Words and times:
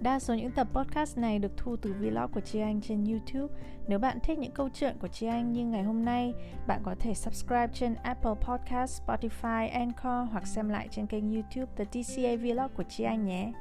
Đa 0.00 0.18
số 0.18 0.34
những 0.34 0.50
tập 0.50 0.66
podcast 0.72 1.18
này 1.18 1.38
được 1.38 1.52
thu 1.56 1.76
từ 1.76 1.92
vlog 1.92 2.32
của 2.32 2.40
Chi 2.40 2.60
Anh 2.60 2.80
trên 2.80 3.04
YouTube. 3.04 3.54
Nếu 3.88 3.98
bạn 3.98 4.18
thích 4.22 4.38
những 4.38 4.52
câu 4.52 4.68
chuyện 4.74 4.96
của 5.00 5.08
Chi 5.08 5.26
Anh 5.26 5.52
như 5.52 5.66
ngày 5.66 5.82
hôm 5.82 6.04
nay, 6.04 6.34
bạn 6.66 6.82
có 6.84 6.94
thể 7.00 7.14
subscribe 7.14 7.68
trên 7.74 7.94
Apple 7.94 8.34
Podcast, 8.40 9.02
Spotify, 9.02 9.70
Anchor 9.72 10.32
hoặc 10.32 10.46
xem 10.46 10.68
lại 10.68 10.88
trên 10.90 11.06
kênh 11.06 11.34
YouTube 11.34 11.72
The 11.76 11.84
TCA 11.84 12.36
Vlog 12.36 12.70
của 12.76 12.82
Chi 12.88 13.04
Anh 13.04 13.26
nhé. 13.26 13.52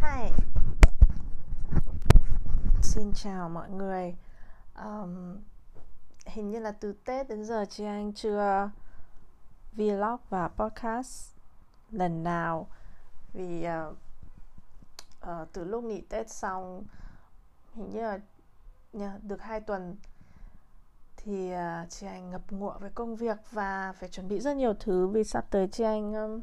Hi 0.00 0.30
Xin 2.82 3.12
chào 3.14 3.48
mọi 3.48 3.70
người 3.70 4.14
um, 4.76 5.36
hình 6.26 6.50
như 6.50 6.58
là 6.58 6.72
từ 6.72 6.92
Tết 7.04 7.28
đến 7.28 7.44
giờ 7.44 7.64
chị 7.70 7.84
Anh 7.84 8.12
chưa 8.12 8.70
vlog 9.72 10.16
và 10.28 10.48
podcast 10.48 11.34
lần 11.90 12.22
nào. 12.22 12.66
Vì 13.32 13.66
uh, 13.88 13.96
uh, 15.30 15.48
từ 15.52 15.64
lúc 15.64 15.84
nghỉ 15.84 16.00
Tết 16.00 16.30
xong 16.30 16.84
hình 17.74 17.90
như 17.90 18.00
là 18.00 18.18
yeah, 18.92 19.24
được 19.24 19.42
hai 19.42 19.60
tuần 19.60 19.96
thì 21.16 21.52
uh, 21.54 21.90
chị 21.90 22.06
Anh 22.06 22.30
ngập 22.30 22.52
ngụa 22.52 22.78
với 22.78 22.90
công 22.90 23.16
việc 23.16 23.36
và 23.50 23.92
phải 23.92 24.08
chuẩn 24.08 24.28
bị 24.28 24.40
rất 24.40 24.56
nhiều 24.56 24.74
thứ 24.80 25.06
vì 25.06 25.24
sắp 25.24 25.44
tới 25.50 25.68
chị 25.68 25.84
Anh 25.84 26.14
um, 26.14 26.42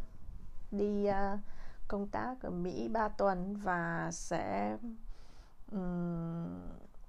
đi 0.72 1.10
uh, 1.10 1.40
công 1.88 2.08
tác 2.08 2.36
ở 2.42 2.50
Mỹ 2.50 2.88
3 2.88 3.08
tuần 3.08 3.56
và 3.56 4.10
sẽ 4.12 4.78
um, 5.72 6.60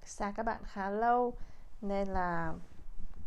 xa 0.03 0.33
các 0.35 0.43
bạn 0.43 0.61
khá 0.63 0.89
lâu 0.89 1.33
nên 1.83 2.07
là 2.07 2.53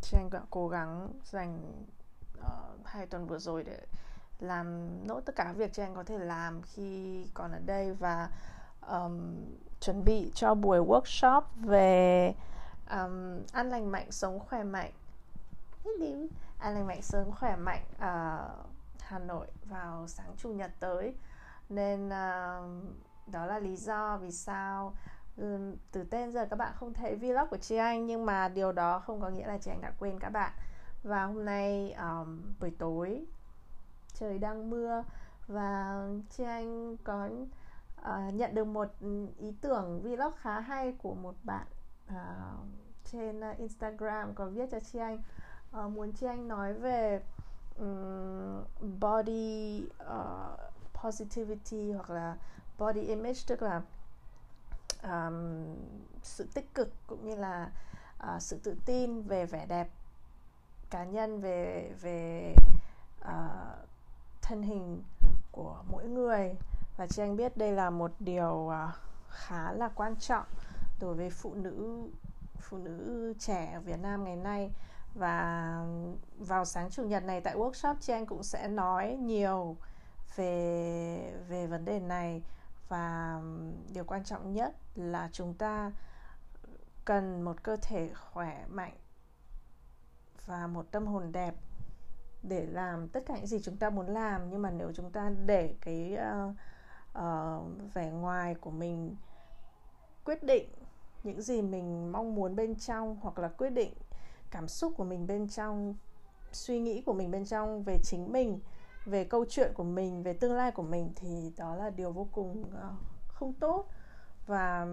Trang 0.02 0.30
đã 0.30 0.40
cố 0.50 0.68
gắng 0.68 1.08
dành 1.24 1.84
uh, 2.38 2.86
hai 2.86 3.06
tuần 3.06 3.26
vừa 3.26 3.38
rồi 3.38 3.64
để 3.64 3.80
làm 4.38 4.88
nốt 5.06 5.20
tất 5.20 5.36
cả 5.36 5.52
việc 5.52 5.72
Trang 5.72 5.94
có 5.94 6.04
thể 6.04 6.18
làm 6.18 6.62
khi 6.62 7.24
còn 7.34 7.52
ở 7.52 7.58
đây 7.66 7.94
và 7.94 8.30
um, 8.88 9.44
chuẩn 9.80 10.04
bị 10.04 10.32
cho 10.34 10.54
buổi 10.54 10.78
workshop 10.78 11.42
về 11.56 12.34
um, 12.90 13.42
ăn 13.52 13.70
lành 13.70 13.90
mạnh 13.90 14.12
sống 14.12 14.40
khỏe 14.40 14.62
mạnh. 14.62 14.92
Ăn 16.58 16.74
lành 16.74 16.86
mạnh 16.86 17.02
sống 17.02 17.32
khỏe 17.32 17.56
mạnh 17.56 17.84
ở 17.98 18.48
uh, 18.60 18.66
Hà 19.00 19.18
Nội 19.18 19.46
vào 19.64 20.08
sáng 20.08 20.34
chủ 20.36 20.48
nhật 20.48 20.70
tới. 20.80 21.14
Nên 21.68 22.06
uh, 22.06 22.84
đó 23.27 23.46
là 23.46 23.58
lý 23.58 23.77
do 23.77 24.16
vì 24.16 24.32
sao 24.32 24.94
từ 25.92 26.05
tên 26.11 26.33
giờ 26.33 26.47
các 26.51 26.56
bạn 26.56 26.73
không 26.77 26.92
thấy 26.92 27.17
vlog 27.17 27.48
của 27.51 27.56
chị 27.56 27.77
anh 27.77 28.06
nhưng 28.06 28.27
mà 28.27 28.48
điều 28.48 28.73
đó 28.73 28.98
không 28.98 29.20
có 29.20 29.29
nghĩa 29.29 29.47
là 29.47 29.59
chị 29.59 29.70
anh 29.70 29.81
đã 29.81 29.92
quên 29.98 30.19
các 30.19 30.31
bạn. 30.31 30.53
Và 31.03 31.25
hôm 31.25 31.45
nay 31.45 31.92
um, 31.92 32.42
buổi 32.61 32.73
tối 32.79 33.25
trời 34.14 34.39
đang 34.39 34.70
mưa 34.70 35.05
và 35.48 36.01
chị 36.31 36.45
anh 36.45 36.97
có 37.05 37.29
uh, 38.01 38.34
nhận 38.34 38.55
được 38.55 38.64
một 38.64 38.89
ừ, 39.01 39.27
ý 39.39 39.55
tưởng 39.61 40.03
vlog 40.03 40.33
khá 40.37 40.61
hay 40.61 40.92
của 41.03 41.14
một 41.14 41.34
bạn 41.42 41.67
uh, 42.09 42.67
trên 43.12 43.41
ờ, 43.41 43.51
Instagram 43.59 44.34
có 44.34 44.47
viết 44.47 44.70
cho 44.70 44.81
chị 44.81 44.98
anh. 44.98 45.23
Uh, 45.79 45.92
muốn 45.92 46.13
chị 46.13 46.27
anh 46.27 46.48
nói 46.48 46.75
về 46.75 47.23
um, 47.79 48.63
body 49.01 49.83
uh, 50.02 50.61
positivity 51.02 51.92
hoặc 51.92 52.11
là 52.11 52.36
body 52.79 53.01
image 53.01 53.41
tức 53.46 53.63
là 53.63 53.83
um, 55.02 55.74
sự 56.23 56.48
tích 56.55 56.74
cực 56.74 56.89
cũng 57.07 57.27
như 57.27 57.34
là 57.36 57.70
uh, 58.23 58.42
sự 58.42 58.58
tự 58.62 58.77
tin 58.86 59.23
về 59.23 59.46
vẻ 59.46 59.67
đẹp 59.67 59.89
cá 60.90 61.05
nhân 61.05 61.40
về 61.40 61.92
về 62.01 62.55
uh, 63.20 63.89
thân 64.42 64.62
hình 64.62 65.02
của 65.52 65.83
mỗi 65.90 66.05
người. 66.05 66.55
Và 66.96 67.07
chị 67.07 67.23
anh 67.23 67.36
biết 67.36 67.57
đây 67.57 67.73
là 67.73 67.90
một 67.90 68.11
điều 68.18 68.52
uh, 68.52 68.74
khá 69.29 69.73
là 69.73 69.89
quan 69.95 70.17
trọng 70.17 70.46
đối 71.01 71.14
với 71.14 71.30
phụ 71.30 71.55
nữ 71.55 72.08
phụ 72.61 72.77
nữ 72.77 73.33
trẻ 73.39 73.73
ở 73.74 73.80
Việt 73.80 74.01
Nam 74.01 74.24
ngày 74.24 74.36
nay. 74.36 74.70
Và 75.14 75.80
vào 76.39 76.64
sáng 76.64 76.90
chủ 76.90 77.02
nhật 77.02 77.24
này 77.24 77.40
tại 77.40 77.57
workshop 77.57 77.95
chị 78.01 78.13
anh 78.13 78.27
cũng 78.27 78.42
sẽ 78.42 78.68
nói 78.68 79.17
nhiều 79.20 79.77
về 80.36 81.33
về 81.48 81.67
vấn 81.67 81.84
đề 81.84 82.01
này. 82.01 82.42
Và 82.89 83.40
điều 83.92 84.05
quan 84.05 84.24
trọng 84.24 84.52
nhất 84.52 84.74
là 84.96 85.29
chúng 85.33 85.55
ta 85.55 85.92
cần 87.05 87.42
một 87.42 87.62
cơ 87.62 87.77
thể 87.83 88.11
khỏe 88.14 88.64
mạnh 88.68 88.96
và 90.46 90.67
một 90.67 90.86
tâm 90.90 91.07
hồn 91.07 91.33
đẹp 91.33 91.55
để 92.42 92.67
làm 92.67 93.08
tất 93.08 93.20
cả 93.27 93.36
những 93.36 93.46
gì 93.46 93.61
chúng 93.62 93.77
ta 93.77 93.90
muốn 93.90 94.07
làm. 94.07 94.51
Nhưng 94.51 94.62
mà 94.62 94.70
nếu 94.70 94.92
chúng 94.95 95.11
ta 95.11 95.30
để 95.46 95.74
cái 95.80 96.17
uh, 96.48 96.55
uh, 97.18 97.95
vẻ 97.95 98.11
ngoài 98.11 98.55
của 98.55 98.70
mình 98.70 99.17
quyết 100.24 100.42
định 100.42 100.68
những 101.23 101.42
gì 101.42 101.63
mình 101.63 102.13
mong 102.13 102.34
muốn 102.34 102.57
bên 102.57 102.74
trong 102.74 103.17
hoặc 103.20 103.39
là 103.39 103.48
quyết 103.48 103.70
định 103.70 103.95
cảm 104.51 104.68
xúc 104.68 104.92
của 104.96 105.05
mình 105.05 105.27
bên 105.27 105.48
trong 105.48 105.95
suy 106.52 106.80
nghĩ 106.80 107.02
của 107.02 107.13
mình 107.13 107.30
bên 107.30 107.45
trong 107.45 107.83
về 107.83 107.98
chính 108.02 108.33
mình 108.33 108.61
về 109.05 109.24
câu 109.24 109.45
chuyện 109.48 109.73
của 109.74 109.84
mình 109.84 110.23
về 110.23 110.33
tương 110.33 110.55
lai 110.55 110.70
của 110.70 110.83
mình 110.83 111.13
thì 111.17 111.52
đó 111.57 111.74
là 111.77 111.90
điều 111.90 112.13
vô 112.13 112.28
cùng 112.33 112.63
uh, 112.63 112.98
không 113.28 113.52
tốt 113.52 113.86
và 114.46 114.86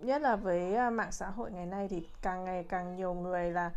nhất 0.00 0.22
là 0.22 0.36
với 0.36 0.74
à, 0.74 0.90
mạng 0.90 1.12
xã 1.12 1.30
hội 1.30 1.50
ngày 1.50 1.66
nay 1.66 1.88
thì 1.88 2.08
càng 2.22 2.44
ngày 2.44 2.64
càng 2.64 2.96
nhiều 2.96 3.14
người 3.14 3.50
là 3.50 3.70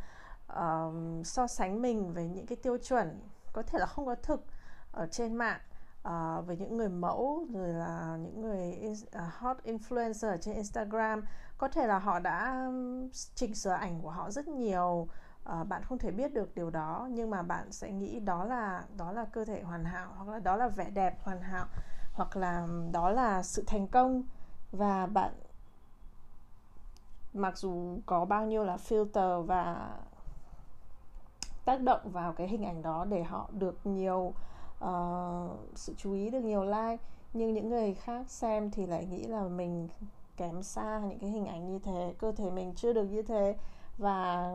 uh, 0.52 0.94
so 1.26 1.48
sánh 1.48 1.82
mình 1.82 2.14
với 2.14 2.28
những 2.28 2.46
cái 2.46 2.56
tiêu 2.56 2.78
chuẩn 2.78 3.20
có 3.54 3.62
thể 3.62 3.80
là 3.80 3.86
không 3.86 4.06
có 4.06 4.16
thực 4.16 4.46
ở 4.92 5.08
trên 5.08 5.36
mạng 5.36 5.60
uh, 6.08 6.48
với 6.48 6.58
những 6.58 6.78
người 6.78 6.90
mẫu 6.90 7.48
rồi 7.54 7.68
là 7.68 8.18
những 8.22 8.42
người 8.42 8.78
uh, 8.92 9.34
hot 9.34 9.58
influencer 9.64 10.38
trên 10.38 10.56
Instagram. 10.56 11.22
Có 11.58 11.68
thể 11.68 11.88
là 11.88 12.00
họ 12.00 12.20
đã 12.20 12.68
chỉnh 13.36 13.56
sửa 13.56 13.72
ảnh 13.72 14.02
của 14.02 14.10
họ 14.10 14.32
rất 14.32 14.48
nhiều 14.48 15.08
uh, 15.50 15.68
bạn 15.68 15.84
không 15.84 15.98
thể 15.98 16.12
biết 16.12 16.34
được 16.34 16.56
điều 16.56 16.70
đó 16.70 17.08
nhưng 17.12 17.30
mà 17.30 17.42
bạn 17.42 17.72
sẽ 17.72 17.92
nghĩ 17.92 18.20
đó 18.20 18.44
là 18.44 18.84
đó 18.98 19.12
là 19.12 19.26
cơ 19.26 19.46
thể 19.46 19.62
hoàn 19.62 19.86
hảo 19.86 20.14
hoặc 20.18 20.32
là 20.32 20.40
đó 20.40 20.56
là 20.56 20.68
vẻ 20.68 20.90
đẹp 20.90 21.24
hoàn 21.24 21.42
hảo 21.42 21.66
hoặc 22.14 22.38
là 22.38 22.68
đó 22.92 23.10
là 23.10 23.44
sự 23.44 23.64
thành 23.68 23.88
công. 23.88 24.24
Và 24.72 25.06
bạn 25.06 25.34
mặc 27.34 27.58
dù 27.58 27.98
có 28.06 28.26
bao 28.26 28.46
nhiêu 28.46 28.64
là 28.64 28.78
filter 28.78 29.42
và 29.42 29.92
tác 31.66 31.82
động 31.82 32.12
vào 32.12 32.34
cái 32.34 32.48
hình 32.48 32.66
ảnh 32.66 32.82
đó 32.82 33.06
để 33.10 33.24
họ 33.24 33.50
được 33.52 33.78
nhiều 33.84 34.34
uh, 34.86 35.52
sự 35.76 35.94
chú 35.98 36.14
ý 36.14 36.30
được 36.30 36.44
nhiều 36.44 36.64
like 36.64 36.98
nhưng 37.34 37.54
những 37.54 37.70
người 37.70 37.94
khác 37.94 38.30
xem 38.30 38.72
thì 38.72 38.86
lại 38.86 39.06
nghĩ 39.06 39.24
là 39.24 39.44
mình 39.44 39.88
kém 40.38 40.64
xa 40.64 41.00
những 41.00 41.20
cái 41.20 41.30
hình 41.30 41.46
ảnh 41.46 41.68
như 41.68 41.80
thế 41.80 42.14
cơ 42.20 42.32
thể 42.32 42.52
mình 42.52 42.74
chưa 42.76 42.94
được 42.94 43.04
như 43.04 43.22
thế. 43.22 43.56
Và 43.98 44.52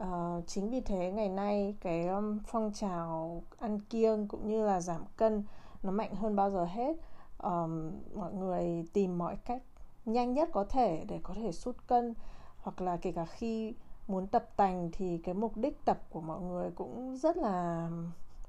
uh, 0.00 0.46
chính 0.46 0.70
vì 0.70 0.80
thế 0.80 1.12
ngày 1.12 1.28
nay 1.28 1.76
cái 1.80 2.08
phong 2.46 2.72
trào 2.72 3.42
ăn 3.58 3.80
kiêng 3.80 4.28
cũng 4.28 4.48
như 4.48 4.66
là 4.66 4.80
giảm 4.80 5.04
cân 5.16 5.44
nó 5.84 5.90
mạnh 5.90 6.14
hơn 6.14 6.36
bao 6.36 6.50
giờ 6.50 6.64
hết. 6.64 6.96
Um, 7.42 7.92
mọi 8.14 8.32
người 8.32 8.84
tìm 8.92 9.18
mọi 9.18 9.36
cách 9.36 9.62
nhanh 10.04 10.34
nhất 10.34 10.48
có 10.52 10.64
thể 10.64 11.04
để 11.08 11.20
có 11.22 11.34
thể 11.34 11.52
sút 11.52 11.76
cân 11.86 12.14
hoặc 12.58 12.80
là 12.80 12.96
kể 12.96 13.12
cả 13.12 13.24
khi 13.24 13.74
muốn 14.08 14.26
tập 14.26 14.50
tành 14.56 14.90
thì 14.92 15.18
cái 15.18 15.34
mục 15.34 15.56
đích 15.56 15.84
tập 15.84 15.98
của 16.10 16.20
mọi 16.20 16.40
người 16.40 16.70
cũng 16.70 17.16
rất 17.16 17.36
là 17.36 17.88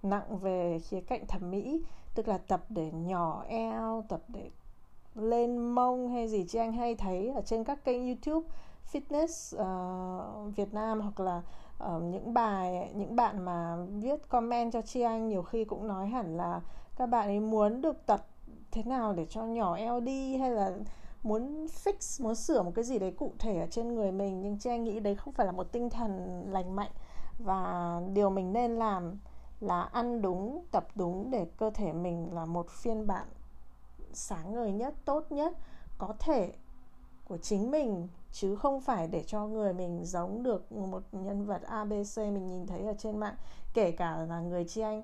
nặng 0.03 0.39
về 0.39 0.79
khía 0.79 1.01
cạnh 1.01 1.27
thẩm 1.27 1.51
mỹ 1.51 1.83
tức 2.15 2.27
là 2.27 2.37
tập 2.37 2.65
để 2.69 2.91
nhỏ 2.91 3.43
eo 3.47 4.03
tập 4.09 4.21
để 4.27 4.51
lên 5.15 5.57
mông 5.57 6.09
hay 6.09 6.27
gì. 6.27 6.45
Chị 6.47 6.59
anh 6.59 6.73
hay 6.73 6.95
thấy 6.95 7.29
ở 7.29 7.41
trên 7.41 7.63
các 7.63 7.85
kênh 7.85 8.05
youtube 8.05 8.47
fitness 8.91 9.55
uh, 9.55 10.55
Việt 10.55 10.73
Nam 10.73 11.01
hoặc 11.01 11.19
là 11.19 11.41
uh, 11.83 12.03
những 12.03 12.33
bài 12.33 12.91
những 12.95 13.15
bạn 13.15 13.45
mà 13.45 13.77
viết 13.89 14.29
comment 14.29 14.73
cho 14.73 14.81
chị 14.81 15.01
anh 15.01 15.27
nhiều 15.27 15.43
khi 15.43 15.65
cũng 15.65 15.87
nói 15.87 16.07
hẳn 16.07 16.37
là 16.37 16.61
các 16.95 17.05
bạn 17.05 17.27
ấy 17.27 17.39
muốn 17.39 17.81
được 17.81 18.05
tập 18.05 18.27
thế 18.71 18.83
nào 18.83 19.13
để 19.13 19.25
cho 19.29 19.43
nhỏ 19.45 19.75
eo 19.75 19.99
đi 19.99 20.37
hay 20.37 20.51
là 20.51 20.71
muốn 21.23 21.65
fix, 21.65 22.23
muốn 22.23 22.35
sửa 22.35 22.63
một 22.63 22.71
cái 22.75 22.85
gì 22.85 22.99
đấy 22.99 23.11
cụ 23.11 23.31
thể 23.39 23.59
ở 23.59 23.67
trên 23.71 23.95
người 23.95 24.11
mình? 24.11 24.41
Nhưng 24.41 24.57
chị 24.59 24.69
anh 24.69 24.83
nghĩ 24.83 24.99
đấy 24.99 25.15
không 25.15 25.33
phải 25.33 25.45
là 25.45 25.51
một 25.51 25.71
tinh 25.71 25.89
thần 25.89 26.43
lành 26.51 26.75
mạnh. 26.75 26.91
Và 27.39 28.01
điều 28.13 28.29
mình 28.29 28.53
nên 28.53 28.75
làm 28.75 29.19
là 29.59 29.81
ăn 29.81 30.21
đúng, 30.21 30.65
tập 30.71 30.87
đúng 30.95 31.31
để 31.31 31.45
cơ 31.57 31.69
thể 31.69 31.93
mình 31.93 32.33
là 32.33 32.45
một 32.45 32.69
phiên 32.69 33.07
bản 33.07 33.27
sáng 34.13 34.53
ngời 34.53 34.71
nhất, 34.71 34.93
tốt 35.05 35.31
nhất 35.31 35.53
có 35.97 36.13
thể 36.19 36.53
của 37.27 37.37
chính 37.37 37.71
mình. 37.71 38.07
Chứ 38.31 38.55
không 38.55 38.81
phải 38.81 39.07
để 39.07 39.23
cho 39.27 39.47
người 39.47 39.73
mình 39.73 40.05
giống 40.05 40.43
được 40.43 40.71
một 40.71 41.03
nhân 41.11 41.45
vật 41.45 41.61
ABC 41.61 42.17
mình 42.17 42.49
nhìn 42.49 42.67
thấy 42.67 42.81
ở 42.85 42.93
trên 42.97 43.17
mạng. 43.17 43.35
Kể 43.73 43.91
cả 43.91 44.17
là 44.29 44.39
người 44.39 44.63
chi 44.63 44.81
anh 44.81 45.03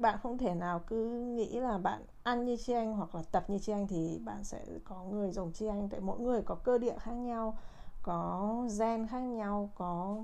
bạn 0.00 0.18
không 0.22 0.38
thể 0.38 0.54
nào 0.54 0.80
cứ 0.86 1.08
nghĩ 1.36 1.60
là 1.60 1.78
bạn 1.78 2.02
ăn 2.22 2.44
như 2.44 2.56
chi 2.56 2.72
anh 2.72 2.92
hoặc 2.92 3.14
là 3.14 3.22
tập 3.32 3.44
như 3.50 3.58
chi 3.58 3.72
anh 3.72 3.86
thì 3.86 4.18
bạn 4.24 4.44
sẽ 4.44 4.64
có 4.84 5.02
người 5.02 5.32
giống 5.32 5.52
chi 5.52 5.66
anh. 5.66 5.88
Tại 5.88 6.00
mỗi 6.00 6.20
người 6.20 6.42
có 6.42 6.54
cơ 6.54 6.78
địa 6.78 6.98
khác 6.98 7.12
nhau, 7.12 7.58
có 8.02 8.54
gen 8.78 9.06
khác 9.06 9.20
nhau, 9.20 9.70
có 9.74 10.16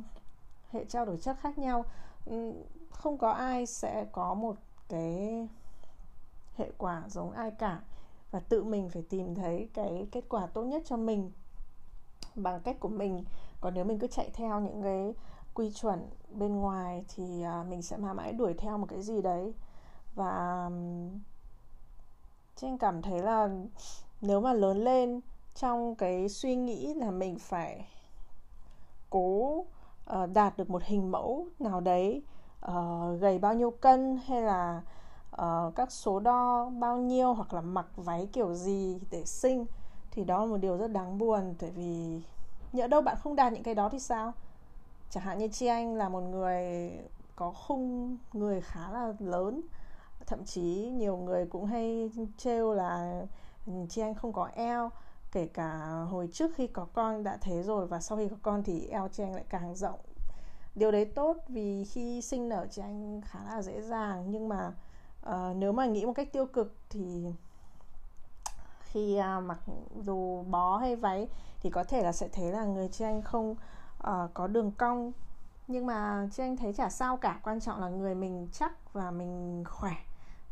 hệ 0.70 0.84
trao 0.84 1.04
đổi 1.04 1.18
chất 1.18 1.36
khác 1.40 1.58
nhau. 1.58 1.84
Ừ, 2.24 2.52
không 2.90 3.18
có 3.18 3.30
ai 3.30 3.66
sẽ 3.66 4.06
có 4.12 4.34
một 4.34 4.56
cái 4.88 5.48
hệ 6.54 6.72
quả 6.78 7.02
giống 7.08 7.30
ai 7.30 7.50
cả. 7.50 7.80
Và 8.30 8.40
tự 8.40 8.64
mình 8.64 8.88
phải 8.90 9.02
tìm 9.02 9.34
thấy 9.34 9.68
cái 9.74 10.08
kết 10.12 10.24
quả 10.28 10.46
tốt 10.46 10.64
nhất 10.64 10.82
cho 10.86 10.96
mình. 10.96 11.30
Bằng 12.34 12.60
cách 12.60 12.76
của 12.80 12.88
mình, 12.88 13.24
còn 13.60 13.74
nếu 13.74 13.84
mình 13.84 13.98
cứ 13.98 14.06
chạy 14.06 14.30
theo 14.34 14.60
những 14.60 14.82
cái 14.82 15.14
quy 15.54 15.70
chuẩn 15.70 16.08
bên 16.30 16.56
ngoài 16.56 17.04
thì 17.08 17.42
à, 17.42 17.64
mình 17.68 17.82
sẽ 17.82 17.96
mãi 17.96 18.14
mãi 18.14 18.32
đuổi 18.32 18.54
theo 18.54 18.78
một 18.78 18.86
cái 18.88 19.02
gì 19.02 19.22
đấy 19.22 19.54
và 20.16 20.70
trên 22.56 22.78
cảm 22.78 23.02
thấy 23.02 23.18
là 23.22 23.48
nếu 24.20 24.40
mà 24.40 24.52
lớn 24.52 24.84
lên 24.84 25.20
trong 25.54 25.94
cái 25.94 26.28
suy 26.28 26.56
nghĩ 26.56 26.94
là 26.94 27.10
mình 27.10 27.38
phải 27.38 27.88
cố 29.10 29.64
uh, 30.12 30.30
đạt 30.32 30.56
được 30.58 30.70
một 30.70 30.82
hình 30.82 31.10
mẫu 31.10 31.46
nào 31.58 31.80
đấy 31.80 32.22
uh, 32.66 33.20
gầy 33.20 33.38
bao 33.38 33.54
nhiêu 33.54 33.70
cân 33.70 34.18
hay 34.26 34.42
là 34.42 34.82
uh, 35.42 35.74
các 35.74 35.92
số 35.92 36.20
đo 36.20 36.70
bao 36.78 36.96
nhiêu 36.96 37.34
hoặc 37.34 37.54
là 37.54 37.60
mặc 37.60 37.86
váy 37.96 38.28
kiểu 38.32 38.54
gì 38.54 39.00
để 39.10 39.24
sinh 39.24 39.66
thì 40.10 40.24
đó 40.24 40.40
là 40.40 40.46
một 40.46 40.56
điều 40.56 40.76
rất 40.76 40.90
đáng 40.90 41.18
buồn. 41.18 41.54
Tại 41.58 41.70
vì 41.70 42.22
nhỡ 42.72 42.86
đâu 42.86 43.02
bạn 43.02 43.16
không 43.22 43.36
đạt 43.36 43.52
những 43.52 43.62
cái 43.62 43.74
đó 43.74 43.88
thì 43.88 43.98
sao? 43.98 44.32
Chẳng 45.10 45.24
hạn 45.24 45.38
như 45.38 45.48
chi 45.48 45.66
anh 45.66 45.94
là 45.94 46.08
một 46.08 46.20
người 46.20 46.92
có 47.36 47.52
khung 47.52 48.16
người 48.32 48.60
khá 48.60 48.90
là 48.90 49.14
lớn 49.18 49.60
thậm 50.26 50.44
chí 50.44 50.90
nhiều 50.94 51.16
người 51.16 51.46
cũng 51.46 51.64
hay 51.64 52.10
trêu 52.36 52.74
là 52.74 53.20
ừ, 53.66 53.72
chị 53.88 54.02
anh 54.02 54.14
không 54.14 54.32
có 54.32 54.48
eo 54.54 54.90
kể 55.32 55.46
cả 55.46 55.78
hồi 56.10 56.28
trước 56.32 56.50
khi 56.54 56.66
có 56.66 56.86
con 56.92 57.24
đã 57.24 57.38
thế 57.40 57.62
rồi 57.62 57.86
và 57.86 58.00
sau 58.00 58.18
khi 58.18 58.28
có 58.28 58.36
con 58.42 58.62
thì 58.62 58.86
eo 58.86 59.08
chị 59.12 59.22
anh 59.22 59.34
lại 59.34 59.44
càng 59.48 59.74
rộng. 59.74 60.00
Điều 60.74 60.90
đấy 60.90 61.04
tốt 61.04 61.36
vì 61.48 61.84
khi 61.84 62.22
sinh 62.22 62.48
nở 62.48 62.66
chị 62.70 62.82
anh 62.82 63.20
khá 63.24 63.38
là 63.48 63.62
dễ 63.62 63.80
dàng 63.82 64.30
nhưng 64.30 64.48
mà 64.48 64.72
uh, 65.28 65.56
nếu 65.56 65.72
mà 65.72 65.86
nghĩ 65.86 66.06
một 66.06 66.12
cách 66.12 66.32
tiêu 66.32 66.46
cực 66.46 66.76
thì 66.90 67.34
khi 68.80 69.20
uh, 69.38 69.44
mặc 69.44 69.60
dù 69.96 70.42
bó 70.42 70.76
hay 70.76 70.96
váy 70.96 71.28
thì 71.60 71.70
có 71.70 71.84
thể 71.84 72.02
là 72.02 72.12
sẽ 72.12 72.28
thấy 72.28 72.52
là 72.52 72.64
người 72.64 72.88
chị 72.88 73.04
anh 73.04 73.22
không 73.22 73.50
uh, 73.50 74.34
có 74.34 74.46
đường 74.46 74.72
cong. 74.72 75.12
Nhưng 75.68 75.86
mà 75.86 76.28
chị 76.32 76.42
anh 76.42 76.56
thấy 76.56 76.72
chả 76.72 76.90
sao 76.90 77.16
cả 77.16 77.40
quan 77.42 77.60
trọng 77.60 77.80
là 77.80 77.88
người 77.88 78.14
mình 78.14 78.48
chắc 78.52 78.92
và 78.92 79.10
mình 79.10 79.64
khỏe 79.66 79.94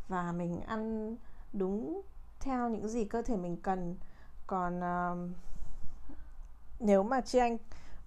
và 0.07 0.31
mình 0.31 0.61
ăn 0.61 1.15
đúng 1.53 2.01
theo 2.39 2.69
những 2.69 2.87
gì 2.87 3.05
cơ 3.05 3.21
thể 3.21 3.37
mình 3.37 3.57
cần. 3.57 3.95
Còn 4.47 4.79
uh, 4.79 5.29
nếu 6.79 7.03
mà 7.03 7.21
chị 7.21 7.39
anh 7.39 7.57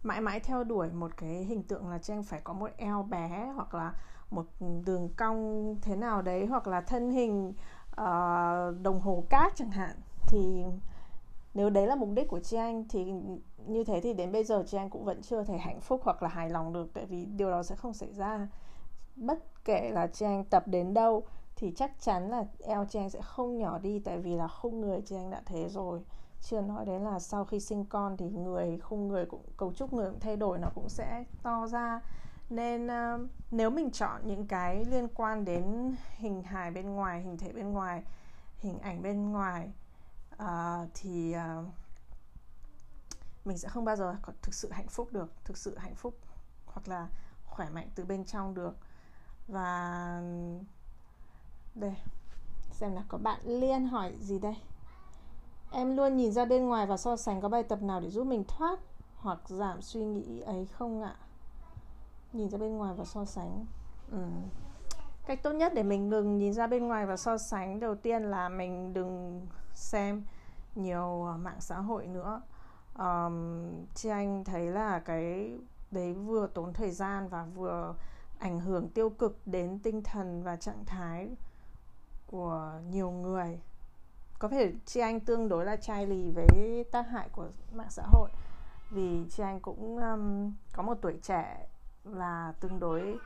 mãi 0.02 0.20
mãi 0.20 0.40
theo 0.40 0.64
đuổi 0.64 0.88
một 0.88 1.10
cái 1.16 1.44
hình 1.44 1.62
tượng 1.62 1.88
là 1.88 1.98
chị 1.98 2.12
anh 2.12 2.22
phải 2.22 2.40
có 2.44 2.52
một 2.52 2.70
eo 2.76 3.02
bé 3.02 3.52
hoặc 3.54 3.74
là 3.74 3.94
một 4.30 4.46
đường 4.84 5.08
cong 5.16 5.76
thế 5.82 5.96
nào 5.96 6.22
đấy 6.22 6.46
hoặc 6.46 6.66
là 6.66 6.80
thân 6.80 7.10
hình 7.10 7.52
uh, 7.90 8.82
đồng 8.82 9.00
hồ 9.00 9.24
cát 9.30 9.52
chẳng 9.56 9.70
hạn 9.70 9.96
thì 10.26 10.64
nếu 11.54 11.70
đấy 11.70 11.86
là 11.86 11.94
mục 11.94 12.08
đích 12.14 12.28
của 12.28 12.40
chị 12.40 12.56
anh 12.56 12.84
thì 12.88 13.12
như 13.66 13.84
thế 13.84 14.00
thì 14.00 14.12
đến 14.12 14.32
bây 14.32 14.44
giờ 14.44 14.64
chị 14.66 14.76
anh 14.76 14.90
cũng 14.90 15.04
vẫn 15.04 15.22
chưa 15.22 15.44
thể 15.44 15.58
hạnh 15.58 15.80
phúc 15.80 16.00
hoặc 16.04 16.22
là 16.22 16.28
hài 16.28 16.50
lòng 16.50 16.72
được 16.72 16.90
tại 16.94 17.06
vì 17.06 17.24
điều 17.24 17.50
đó 17.50 17.62
sẽ 17.62 17.76
không 17.76 17.92
xảy 17.92 18.12
ra. 18.12 18.48
Bất 19.16 19.64
kể 19.64 19.90
là 19.92 20.06
chị 20.06 20.26
anh 20.26 20.44
tập 20.44 20.62
đến 20.66 20.94
đâu 20.94 21.22
thì 21.58 21.72
chắc 21.76 21.92
chắn 22.00 22.30
là 22.30 22.44
eo 22.58 22.84
trang 22.84 23.10
sẽ 23.10 23.22
không 23.22 23.58
nhỏ 23.58 23.78
đi 23.78 23.98
tại 23.98 24.18
vì 24.18 24.36
là 24.36 24.48
khung 24.48 24.80
người 24.80 25.02
trang 25.06 25.30
đã 25.30 25.42
thế 25.46 25.68
rồi. 25.68 26.00
Chưa 26.40 26.60
nói 26.60 26.84
đến 26.84 27.02
là 27.02 27.18
sau 27.18 27.44
khi 27.44 27.60
sinh 27.60 27.84
con 27.84 28.16
thì 28.16 28.28
người 28.30 28.78
khung 28.78 29.08
người 29.08 29.26
cũng 29.26 29.42
cấu 29.56 29.72
trúc 29.72 29.92
người 29.92 30.10
cũng 30.10 30.20
thay 30.20 30.36
đổi 30.36 30.58
nó 30.58 30.68
cũng 30.74 30.88
sẽ 30.88 31.24
to 31.42 31.66
ra. 31.66 32.00
Nên 32.50 32.86
uh, 32.86 33.30
nếu 33.50 33.70
mình 33.70 33.90
chọn 33.90 34.20
những 34.24 34.46
cái 34.46 34.84
liên 34.84 35.08
quan 35.14 35.44
đến 35.44 35.94
hình 36.16 36.42
hài 36.42 36.70
bên 36.70 36.90
ngoài 36.90 37.22
hình 37.22 37.38
thể 37.38 37.52
bên 37.52 37.70
ngoài 37.70 38.02
hình 38.58 38.78
ảnh 38.78 39.02
bên 39.02 39.32
ngoài 39.32 39.70
uh, 40.42 40.88
thì 40.94 41.34
uh, 41.36 41.64
mình 43.44 43.58
sẽ 43.58 43.68
không 43.68 43.84
bao 43.84 43.96
giờ 43.96 44.16
có 44.22 44.32
thực 44.42 44.54
sự 44.54 44.70
hạnh 44.72 44.88
phúc 44.88 45.08
được 45.12 45.32
thực 45.44 45.56
sự 45.56 45.76
hạnh 45.78 45.94
phúc 45.94 46.14
hoặc 46.66 46.88
là 46.88 47.08
khỏe 47.46 47.68
mạnh 47.68 47.88
từ 47.94 48.04
bên 48.04 48.24
trong 48.24 48.54
được. 48.54 48.76
Và 49.48 50.22
đây 51.74 51.94
xem 52.72 52.94
là 52.94 53.02
có 53.08 53.18
bạn 53.18 53.40
liên 53.44 53.86
hỏi 53.86 54.12
gì 54.20 54.38
đây? 54.38 54.56
Em 55.70 55.96
luôn 55.96 56.16
nhìn 56.16 56.32
ra 56.32 56.44
bên 56.44 56.66
ngoài 56.66 56.86
và 56.86 56.96
so 56.96 57.16
sánh 57.16 57.40
có 57.40 57.48
bài 57.48 57.62
tập 57.62 57.82
nào 57.82 58.00
để 58.00 58.10
giúp 58.10 58.24
mình 58.24 58.44
thoát 58.48 58.80
hoặc 59.16 59.38
giảm 59.46 59.82
suy 59.82 60.04
nghĩ 60.04 60.40
ấy 60.40 60.66
không 60.66 61.02
ạ? 61.02 61.16
Nhìn 62.32 62.50
ra 62.50 62.58
bên 62.58 62.76
ngoài 62.76 62.94
và 62.96 63.04
so 63.04 63.24
sánh. 63.24 63.66
Ừ. 64.10 64.18
cách 65.26 65.42
tốt 65.42 65.52
nhất 65.52 65.72
để 65.74 65.82
mình 65.82 66.08
ngừng 66.08 66.38
nhìn 66.38 66.52
ra 66.52 66.66
bên 66.66 66.88
ngoài 66.88 67.06
và 67.06 67.16
so 67.16 67.38
sánh 67.38 67.80
đầu 67.80 67.94
tiên 67.94 68.22
là 68.22 68.48
mình 68.48 68.94
đừng 68.94 69.46
xem 69.74 70.24
nhiều 70.74 71.24
ờ, 71.24 71.36
mạng 71.36 71.60
xã 71.60 71.78
hội 71.78 72.06
nữa. 72.06 72.42
Um, 72.98 73.68
chị 73.94 74.08
anh 74.08 74.44
thấy 74.44 74.66
là 74.66 74.98
cái 74.98 75.58
đấy 75.90 76.14
vừa 76.14 76.46
tốn 76.46 76.72
thời 76.72 76.90
gian 76.90 77.28
và 77.28 77.44
vừa 77.44 77.94
ảnh 78.38 78.60
hưởng 78.60 78.88
tiêu 78.88 79.10
cực 79.10 79.38
đến 79.46 79.78
tinh 79.82 80.02
thần 80.02 80.42
và 80.42 80.56
trạng 80.56 80.84
thái 80.86 81.28
của 82.30 82.72
nhiều 82.90 83.10
người. 83.10 83.60
Có 84.38 84.48
thể 84.48 84.72
chị 84.84 85.00
anh 85.00 85.20
tương 85.20 85.48
đối 85.48 85.64
là 85.64 85.76
chai 85.76 86.06
lì 86.06 86.30
với 86.30 86.84
tác 86.92 87.08
hại 87.08 87.28
của 87.32 87.48
mạng 87.72 87.90
xã 87.90 88.02
hội 88.06 88.30
vì 88.90 89.26
chị 89.30 89.42
anh 89.42 89.60
cũng 89.60 89.96
um, 89.96 90.52
có 90.72 90.82
một 90.82 90.98
tuổi 91.02 91.18
trẻ 91.22 91.68
là 92.04 92.52
tương 92.60 92.80
đối 92.80 93.18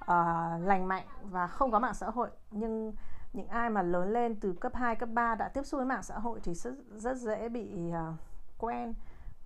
uh, 0.00 0.66
lành 0.66 0.88
mạnh 0.88 1.06
và 1.22 1.46
không 1.46 1.70
có 1.70 1.78
mạng 1.78 1.94
xã 1.94 2.10
hội. 2.10 2.30
Nhưng 2.50 2.92
những 3.32 3.48
ai 3.48 3.70
mà 3.70 3.82
lớn 3.82 4.12
lên 4.12 4.40
từ 4.40 4.52
cấp 4.52 4.74
2, 4.74 4.96
cấp 4.96 5.08
3 5.12 5.34
đã 5.34 5.48
tiếp 5.48 5.62
xúc 5.62 5.78
với 5.78 5.86
mạng 5.86 6.02
xã 6.02 6.18
hội 6.18 6.40
thì 6.42 6.54
rất, 6.54 6.74
rất 6.96 7.16
dễ 7.16 7.48
bị 7.48 7.90
uh, 7.90 8.14
quen 8.58 8.94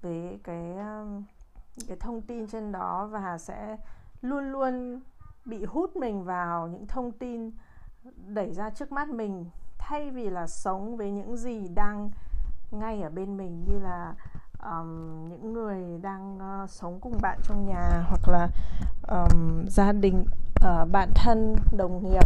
với 0.02 0.40
cái 0.44 0.76
um, 0.76 1.24
cái 1.88 1.96
thông 2.00 2.22
tin 2.22 2.46
trên 2.46 2.72
đó 2.72 3.06
và 3.06 3.38
sẽ 3.38 3.76
luôn 4.22 4.52
luôn 4.52 5.00
bị 5.44 5.64
hút 5.64 5.96
mình 5.96 6.24
vào 6.24 6.68
những 6.68 6.86
thông 6.86 7.12
tin 7.12 7.50
đẩy 8.26 8.52
ra 8.52 8.70
trước 8.70 8.92
mắt 8.92 9.08
mình 9.08 9.44
thay 9.78 10.10
vì 10.10 10.30
là 10.30 10.46
sống 10.46 10.96
với 10.96 11.10
những 11.10 11.36
gì 11.36 11.68
đang 11.74 12.10
ngay 12.70 13.02
ở 13.02 13.10
bên 13.10 13.36
mình 13.36 13.64
như 13.64 13.78
là 13.78 14.14
um, 14.62 15.28
những 15.28 15.52
người 15.52 15.98
đang 16.02 16.38
uh, 16.62 16.70
sống 16.70 17.00
cùng 17.00 17.18
bạn 17.22 17.38
trong 17.42 17.66
nhà 17.66 18.04
hoặc 18.08 18.28
là 18.28 18.48
um, 19.08 19.66
gia 19.68 19.92
đình 19.92 20.24
uh, 20.64 20.88
bạn 20.92 21.10
thân 21.14 21.56
đồng 21.76 22.04
nghiệp 22.04 22.24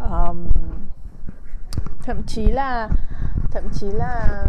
um, 0.00 0.48
thậm 2.02 2.22
chí 2.26 2.46
là 2.46 2.88
thậm 3.50 3.68
chí 3.72 3.86
là 3.90 4.44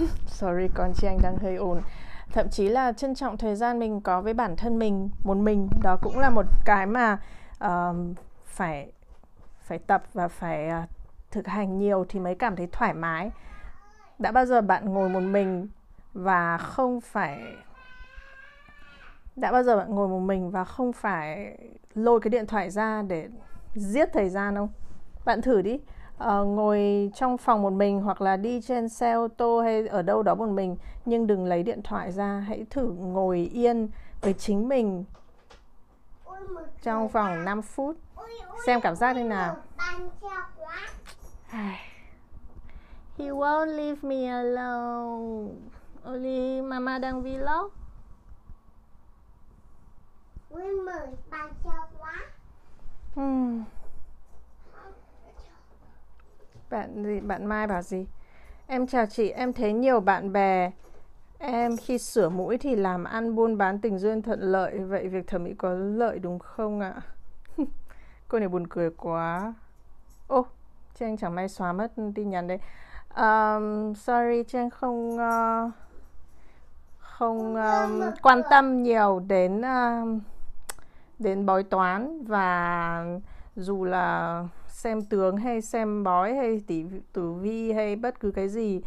sorry 0.26 0.68
con 0.74 0.92
chị 0.94 1.06
anh 1.06 1.18
đang 1.22 1.38
hơi 1.38 1.56
ồn. 1.56 1.80
Thậm 2.32 2.48
chí 2.48 2.68
là 2.68 2.92
trân 2.92 3.14
trọng 3.14 3.36
thời 3.36 3.56
gian 3.56 3.78
mình 3.78 4.00
có 4.00 4.20
với 4.20 4.34
bản 4.34 4.56
thân 4.56 4.78
mình 4.78 5.10
một 5.24 5.36
mình. 5.36 5.68
Đó 5.82 5.96
cũng 6.02 6.18
là 6.18 6.30
một 6.30 6.46
cái 6.64 6.86
mà 6.86 7.18
um, 7.60 8.14
phải 8.44 8.92
phải 9.60 9.78
tập 9.78 10.02
và 10.12 10.28
phải 10.28 10.68
uh, 10.68 10.90
thực 11.30 11.46
hành 11.46 11.78
nhiều 11.78 12.04
thì 12.08 12.20
mới 12.20 12.34
cảm 12.34 12.56
thấy 12.56 12.68
thoải 12.72 12.94
mái. 12.94 13.30
Đã 14.18 14.32
bao 14.32 14.46
giờ 14.46 14.60
bạn 14.60 14.92
ngồi 14.92 15.08
một 15.08 15.20
mình 15.20 15.68
và 16.12 16.58
không 16.58 17.00
phải 17.00 17.42
đã 19.36 19.52
bao 19.52 19.62
giờ 19.62 19.76
bạn 19.76 19.94
ngồi 19.94 20.08
một 20.08 20.18
mình 20.18 20.50
và 20.50 20.64
không 20.64 20.92
phải 20.92 21.58
lôi 21.94 22.20
cái 22.20 22.30
điện 22.30 22.46
thoại 22.46 22.70
ra 22.70 23.02
để 23.02 23.28
giết 23.74 24.08
thời 24.12 24.28
gian 24.28 24.54
không? 24.54 24.68
Bạn 25.24 25.42
thử 25.42 25.62
đi. 25.62 25.80
Uh, 26.24 26.46
ngồi 26.46 27.10
trong 27.14 27.38
phòng 27.38 27.62
một 27.62 27.72
mình 27.72 28.00
hoặc 28.00 28.20
là 28.20 28.36
đi 28.36 28.60
trên 28.60 28.88
xe 28.88 29.12
ô 29.12 29.28
tô 29.28 29.60
hay 29.60 29.86
ở 29.86 30.02
đâu 30.02 30.22
đó 30.22 30.34
một 30.34 30.48
mình 30.48 30.76
nhưng 31.04 31.26
đừng 31.26 31.44
lấy 31.44 31.62
điện 31.62 31.82
thoại 31.82 32.12
ra 32.12 32.44
hãy 32.48 32.66
thử 32.70 32.92
ngồi 32.92 33.50
yên 33.52 33.88
với 34.20 34.32
chính 34.32 34.68
mình 34.68 35.04
trong 36.82 37.08
vòng 37.08 37.44
5 37.44 37.62
phút 37.62 37.96
xem 38.66 38.80
cảm 38.80 38.96
giác 38.96 39.14
thế 39.14 39.24
nào 39.24 39.56
He 43.18 43.26
won't 43.26 43.76
leave 43.76 44.02
me 44.02 44.26
alone 44.26 45.54
Only 46.04 46.62
mama 46.62 46.98
đang 46.98 47.22
vlog 47.22 47.70
Vui 50.50 50.72
mừng 50.72 51.16
bạn 51.30 51.52
cho 51.64 51.88
quá 51.98 52.14
hmm. 53.14 53.64
Bạn 56.70 57.04
gì? 57.04 57.20
Bạn 57.20 57.46
Mai 57.46 57.66
bảo 57.66 57.82
gì? 57.82 58.06
Em 58.66 58.86
chào 58.86 59.06
chị, 59.06 59.30
em 59.30 59.52
thấy 59.52 59.72
nhiều 59.72 60.00
bạn 60.00 60.32
bè 60.32 60.70
em 61.40 61.76
khi 61.76 61.98
sửa 61.98 62.28
mũi 62.28 62.58
thì 62.58 62.76
làm 62.76 63.04
ăn 63.04 63.34
buôn 63.34 63.58
bán 63.58 63.78
tình 63.78 63.98
duyên 63.98 64.22
thuận 64.22 64.40
lợi. 64.40 64.78
Vậy 64.78 65.08
việc 65.08 65.26
thẩm 65.26 65.44
mỹ 65.44 65.54
có 65.58 65.70
lợi 65.72 66.18
đúng 66.18 66.38
không 66.38 66.80
ạ? 66.80 66.94
Cô 68.28 68.38
này 68.38 68.48
buồn 68.48 68.66
cười 68.66 68.90
quá. 68.90 69.54
Ô, 70.28 70.38
oh, 70.38 70.46
Trang 70.94 71.16
chẳng 71.16 71.34
may 71.34 71.48
xóa 71.48 71.72
mất 71.72 71.92
tin 72.14 72.30
nhắn 72.30 72.46
đấy. 72.46 72.58
Um, 73.16 73.94
Sorry, 73.94 74.42
Trang 74.48 74.70
không 74.70 75.14
uh, 75.14 75.72
không 76.98 77.56
um, 77.56 78.00
quan 78.22 78.42
tâm 78.50 78.82
nhiều 78.82 79.22
đến 79.28 79.60
uh, 79.60 80.22
đến 81.18 81.46
bói 81.46 81.62
toán 81.62 82.24
và 82.24 83.04
dù 83.56 83.84
là 83.84 84.44
xem 84.68 85.02
tướng 85.02 85.36
hay 85.36 85.60
xem 85.60 86.04
bói 86.04 86.34
hay 86.34 86.62
tỷ 86.66 86.84
tử 87.12 87.32
vi 87.32 87.72
hay 87.72 87.96
bất 87.96 88.20
cứ 88.20 88.30
cái 88.30 88.48
gì 88.48 88.80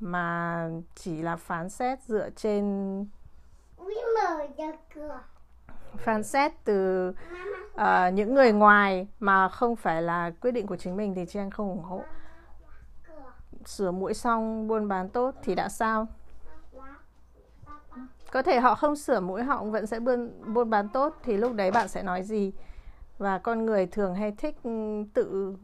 mà 0.00 0.68
chỉ 0.94 1.22
là 1.22 1.36
phán 1.36 1.68
xét 1.68 2.02
dựa 2.02 2.30
trên 2.36 3.06
phán 5.96 6.22
xét 6.22 6.52
từ 6.64 7.08
uh, 7.74 8.14
những 8.14 8.34
người 8.34 8.52
ngoài 8.52 9.08
mà 9.20 9.48
không 9.48 9.76
phải 9.76 10.02
là 10.02 10.30
quyết 10.40 10.50
định 10.50 10.66
của 10.66 10.76
chính 10.76 10.96
mình 10.96 11.14
thì 11.14 11.26
chị 11.26 11.38
anh 11.38 11.50
không 11.50 11.68
ủng 11.68 11.82
hộ. 11.82 12.02
Sửa 13.64 13.90
mũi 13.90 14.14
xong 14.14 14.68
buôn 14.68 14.88
bán 14.88 15.08
tốt 15.08 15.34
thì 15.42 15.54
đã 15.54 15.68
sao? 15.68 16.06
Có 18.32 18.42
thể 18.42 18.60
họ 18.60 18.74
không 18.74 18.96
sửa 18.96 19.20
mũi 19.20 19.42
họ 19.42 19.64
vẫn 19.64 19.86
sẽ 19.86 20.00
buôn 20.00 20.32
buôn 20.54 20.70
bán 20.70 20.88
tốt 20.88 21.14
thì 21.22 21.36
lúc 21.36 21.54
đấy 21.54 21.70
bạn 21.70 21.88
sẽ 21.88 22.02
nói 22.02 22.22
gì? 22.22 22.52
Và 23.18 23.38
con 23.38 23.66
người 23.66 23.86
thường 23.86 24.14
hay 24.14 24.32
thích 24.32 24.56
tự 25.14 25.54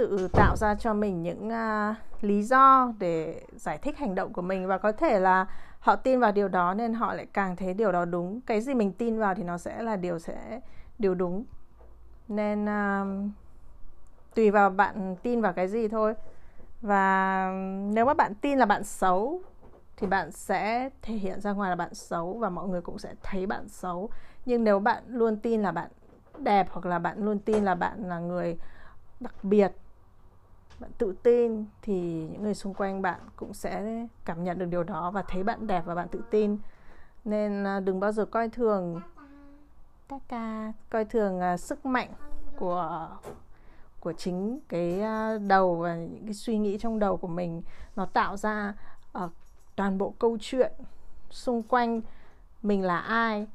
tự 0.00 0.28
tạo 0.32 0.56
ra 0.56 0.74
cho 0.74 0.94
mình 0.94 1.22
những 1.22 1.48
uh, 1.48 1.96
lý 2.24 2.42
do 2.42 2.92
để 2.98 3.42
giải 3.56 3.78
thích 3.78 3.98
hành 3.98 4.14
động 4.14 4.32
của 4.32 4.42
mình. 4.42 4.66
Và 4.66 4.78
có 4.78 4.92
thể 4.92 5.20
là 5.20 5.46
họ 5.78 5.96
tin 5.96 6.20
vào 6.20 6.32
điều 6.32 6.48
đó 6.48 6.74
nên 6.74 6.94
họ 6.94 7.14
lại 7.14 7.26
càng 7.32 7.56
thấy 7.56 7.74
điều 7.74 7.92
đó 7.92 8.04
đúng. 8.04 8.40
Cái 8.40 8.60
gì 8.60 8.74
mình 8.74 8.92
tin 8.92 9.18
vào 9.18 9.34
thì 9.34 9.42
nó 9.42 9.58
sẽ 9.58 9.82
là 9.82 9.96
điều 9.96 10.18
sẽ 10.18 10.60
điều 10.98 11.14
đúng. 11.14 11.44
Nên 12.28 12.64
uh, 12.64 13.30
tùy 14.34 14.50
vào 14.50 14.70
bạn 14.70 15.16
tin 15.22 15.40
vào 15.40 15.52
cái 15.52 15.68
gì 15.68 15.88
thôi. 15.88 16.14
Và 16.80 17.50
nếu 17.92 18.04
mà 18.04 18.14
bạn 18.14 18.34
tin 18.34 18.58
là 18.58 18.66
bạn 18.66 18.84
xấu 18.84 19.40
thì 19.96 20.06
bạn 20.06 20.32
sẽ 20.32 20.90
thể 21.02 21.14
hiện 21.14 21.40
ra 21.40 21.52
ngoài 21.52 21.70
là 21.70 21.76
bạn 21.76 21.94
xấu 21.94 22.32
và 22.32 22.50
mọi 22.50 22.68
người 22.68 22.80
cũng 22.80 22.98
sẽ 22.98 23.14
thấy 23.22 23.46
bạn 23.46 23.68
xấu. 23.68 24.10
Nhưng 24.46 24.64
nếu 24.64 24.78
bạn 24.78 25.02
luôn 25.06 25.36
tin 25.36 25.62
là 25.62 25.72
bạn 25.72 25.90
đẹp 26.38 26.66
hoặc 26.70 26.86
là 26.86 26.98
bạn 26.98 27.24
luôn 27.24 27.38
tin 27.38 27.64
là 27.64 27.74
bạn 27.74 28.08
là 28.08 28.18
người 28.18 28.58
đặc 29.20 29.34
biệt 29.42 29.72
bạn 30.80 30.90
tự 30.98 31.14
tin 31.22 31.64
thì 31.82 32.26
những 32.32 32.42
người 32.42 32.54
xung 32.54 32.74
quanh 32.74 33.02
bạn 33.02 33.20
cũng 33.36 33.54
sẽ 33.54 34.06
cảm 34.24 34.44
nhận 34.44 34.58
được 34.58 34.66
điều 34.66 34.82
đó 34.82 35.10
và 35.10 35.22
thấy 35.22 35.42
bạn 35.42 35.66
đẹp 35.66 35.82
và 35.86 35.94
bạn 35.94 36.08
tự 36.08 36.22
tin. 36.30 36.58
Nên 37.24 37.64
à, 37.64 37.80
đừng 37.80 38.00
bao 38.00 38.12
giờ 38.12 38.24
coi 38.24 38.48
thường 38.48 39.00
các 40.08 40.22
ca 40.28 40.72
coi 40.90 41.04
thường 41.04 41.40
uh, 41.54 41.60
sức 41.60 41.86
mạnh 41.86 42.08
của 42.58 43.08
của 44.00 44.12
chính 44.12 44.60
cái 44.68 45.00
uh, 45.00 45.42
đầu 45.42 45.76
và 45.76 45.96
những 45.96 46.24
cái 46.24 46.34
suy 46.34 46.58
nghĩ 46.58 46.78
trong 46.78 46.98
đầu 46.98 47.16
của 47.16 47.28
mình. 47.28 47.62
Nó 47.96 48.06
tạo 48.06 48.36
ra 48.36 48.74
uh, 49.24 49.30
toàn 49.76 49.98
bộ 49.98 50.14
câu 50.18 50.38
chuyện 50.40 50.72
xung 51.30 51.62
quanh 51.62 52.00
mình 52.62 52.84
là 52.84 52.98
ai 52.98 53.46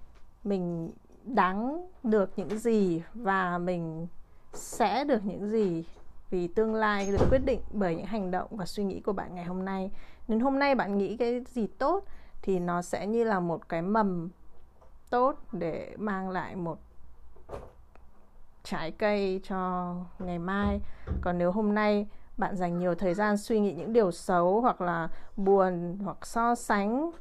mình 0.43 0.91
đáng 1.23 1.87
được 2.03 2.31
những 2.35 2.59
gì 2.59 3.01
và 3.13 3.57
mình 3.57 4.07
sẽ 4.53 5.03
được 5.03 5.25
những 5.25 5.49
gì 5.49 5.83
vì 6.29 6.47
tương 6.47 6.75
lai 6.75 7.11
được 7.11 7.27
quyết 7.29 7.45
định 7.45 7.61
bởi 7.71 7.95
những 7.95 8.05
hành 8.05 8.31
động 8.31 8.47
và 8.51 8.65
suy 8.65 8.83
nghĩ 8.83 8.99
của 8.99 9.13
bạn 9.13 9.35
ngày 9.35 9.45
hôm 9.45 9.65
nay. 9.65 9.91
Nên 10.27 10.39
hôm 10.39 10.59
nay 10.59 10.75
bạn 10.75 10.97
nghĩ 10.97 11.17
cái 11.17 11.43
gì 11.47 11.67
tốt 11.67 12.05
thì 12.41 12.59
nó 12.59 12.81
sẽ 12.81 13.07
như 13.07 13.23
là 13.23 13.39
một 13.39 13.69
cái 13.69 13.81
mầm 13.81 14.29
tốt 15.09 15.39
để 15.51 15.95
mang 15.97 16.29
lại 16.29 16.55
một 16.55 16.79
trái 18.63 18.91
cây 18.91 19.41
cho 19.43 19.93
ngày 20.19 20.39
mai. 20.39 20.79
Còn 21.21 21.37
nếu 21.37 21.51
hôm 21.51 21.75
nay 21.75 22.07
bạn 22.37 22.55
dành 22.55 22.79
nhiều 22.79 22.95
thời 22.95 23.13
gian 23.13 23.37
suy 23.37 23.59
nghĩ 23.59 23.73
những 23.73 23.93
điều 23.93 24.11
xấu 24.11 24.61
hoặc 24.61 24.81
là 24.81 25.09
buồn 25.37 25.97
hoặc 26.03 26.25
so 26.25 26.55
sánh 26.55 27.11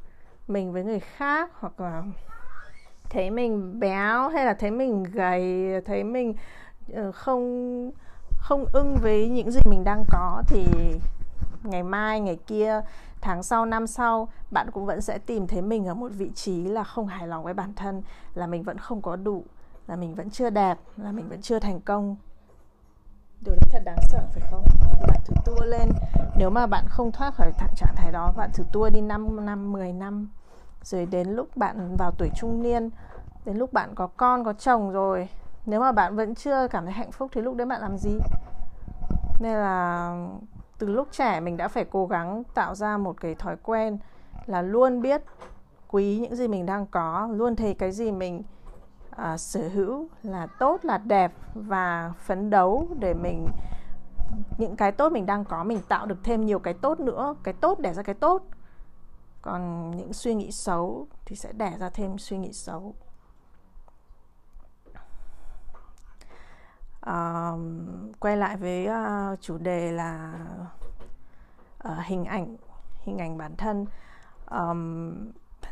mình 0.49 0.73
với 0.73 0.85
người 0.85 1.01
khác 1.01 1.51
hoặc 1.55 1.81
là 1.81 2.03
thấy 3.11 3.31
mình 3.31 3.81
béo 3.81 4.29
hay 4.29 4.45
là 4.45 4.55
thấy 4.55 4.71
mình 4.71 5.03
gầy, 5.03 5.71
thấy 5.85 6.05
mình 6.05 6.35
ờ, 6.95 7.13
không 7.13 7.91
không 8.45 8.65
ưng 8.73 8.97
với 8.97 9.29
những 9.29 9.51
gì 9.51 9.61
mình 9.65 9.85
đang 9.85 10.05
có 10.11 10.43
thì 10.47 10.67
ngày 11.63 11.83
mai, 11.83 12.21
ngày 12.21 12.39
kia, 12.47 12.81
tháng 13.21 13.43
sau, 13.43 13.67
năm 13.67 13.87
sau, 13.87 14.29
bạn 14.51 14.71
cũng 14.71 14.87
vẫn 14.87 15.01
sẽ 15.01 15.19
tìm 15.19 15.47
thấy 15.47 15.63
mình 15.63 15.87
ở 15.87 15.95
một 15.95 16.13
vị 16.13 16.31
trí 16.35 16.65
là 16.65 16.85
không 16.85 17.07
hài 17.07 17.29
lòng 17.29 17.45
với 17.45 17.55
bản 17.55 17.73
thân, 17.77 18.03
là 18.35 18.47
mình 18.47 18.63
vẫn 18.63 18.79
không 18.79 19.03
có 19.03 19.17
đủ, 19.17 19.45
là 19.87 19.97
mình 19.97 20.15
vẫn 20.15 20.31
chưa 20.31 20.51
đẹp 20.51 20.79
là 20.97 21.13
mình 21.13 21.29
vẫn 21.29 21.43
chưa 21.43 21.59
thành 21.59 21.81
công. 21.81 22.17
Điều 23.45 23.55
đấy 23.55 23.69
thật 23.71 23.83
đáng 23.85 23.99
sợ, 24.09 24.19
phải 24.35 24.49
không? 24.51 24.65
Bạn 25.09 25.21
thử 25.25 25.35
tua 25.45 25.65
lên. 25.65 25.89
Nếu 26.39 26.51
mà 26.51 26.67
bạn 26.67 26.85
không 26.89 27.13
thoát 27.13 27.35
khỏi 27.35 27.53
trạng 27.77 27.95
thái 27.97 28.13
đó, 28.13 28.33
bạn 28.37 28.51
thử 28.55 28.65
tua 28.73 28.91
đi 28.91 29.01
5 29.01 29.47
năm 29.47 29.73
10 29.73 29.93
năm, 29.93 30.29
rồi 30.83 31.07
đến 31.07 31.29
lúc 31.29 31.57
bạn 31.57 31.97
vào 31.97 32.11
tuổi 32.19 32.31
trung 32.37 32.63
niên, 32.63 32.91
đến 33.45 33.57
lúc 33.57 33.73
bạn 33.73 33.95
có 33.95 34.07
con, 34.07 34.45
có 34.45 34.53
chồng 34.53 34.91
rồi 34.91 35.29
nếu 35.67 35.81
mà 35.81 35.93
bạn 35.93 36.17
vẫn 36.17 36.35
chưa 36.35 36.69
cảm 36.69 36.85
thấy 36.85 36.93
hạnh 36.93 37.13
phúc 37.13 37.31
thì 37.35 37.41
lúc 37.41 37.57
đấy 37.57 37.67
bạn 37.67 37.81
làm 37.81 37.99
gì? 37.99 38.19
Nên 39.41 39.53
là 39.53 40.17
từ 40.79 40.87
lúc 40.87 41.09
trẻ 41.13 41.41
mình 41.41 41.57
đã 41.57 41.69
phải 41.69 41.85
cố 41.85 42.07
gắng 42.07 42.43
tạo 42.55 42.75
ra 42.75 42.99
một 42.99 43.21
cái 43.21 43.35
thói 43.35 43.57
quen 43.63 43.99
là 44.47 44.63
luôn 44.63 45.03
biết 45.03 45.23
quý 45.89 46.19
những 46.19 46.37
gì 46.37 46.49
mình 46.49 46.67
đang 46.67 46.87
có 46.87 47.29
luôn 47.33 47.57
thấy 47.57 47.75
cái 47.75 47.93
gì 47.93 48.13
mình 48.13 48.43
uh, 49.11 49.41
sở 49.41 49.69
hữu 49.69 50.09
là 50.23 50.47
tốt 50.59 50.85
là 50.85 50.99
đẹp 50.99 51.33
và 51.55 52.13
phấn 52.19 52.51
đấu 52.51 52.89
để 52.99 53.15
mình 53.15 53.47
những 54.59 54.77
cái 54.77 54.93
tốt 54.93 55.13
mình 55.13 55.27
đang 55.27 55.45
có 55.45 55.65
mình 55.65 55.81
tạo 55.89 56.07
được 56.07 56.19
thêm 56.25 56.47
nhiều 56.47 56.59
cái 56.59 56.75
tốt 56.75 57.01
nữa 57.01 57.35
cái 57.43 57.55
tốt 57.55 57.79
đẻ 57.79 57.93
ra 57.93 58.03
cái 58.03 58.15
tốt. 58.15 58.43
Còn 59.43 59.91
những 59.91 60.13
suy 60.13 60.35
nghĩ 60.35 60.53
xấu 60.53 61.07
thì 61.25 61.37
sẽ 61.37 61.53
đẻ 61.53 61.73
ra 61.79 61.91
thêm 61.91 62.19
suy 62.19 62.39
nghĩ 62.39 62.53
xấu. 62.53 62.95
Uh, 67.11 67.61
quay 68.21 68.37
lại 68.37 68.57
với 68.57 68.89
uh, 68.89 69.41
chủ 69.41 69.59
đề 69.59 69.93
là 69.93 70.35
uh, 71.89 71.99
hình 72.05 72.25
ảnh 72.25 72.57
hình 73.05 73.19
ảnh 73.19 73.39
bản 73.39 73.57
thân. 73.57 73.87
Um, 74.51 75.15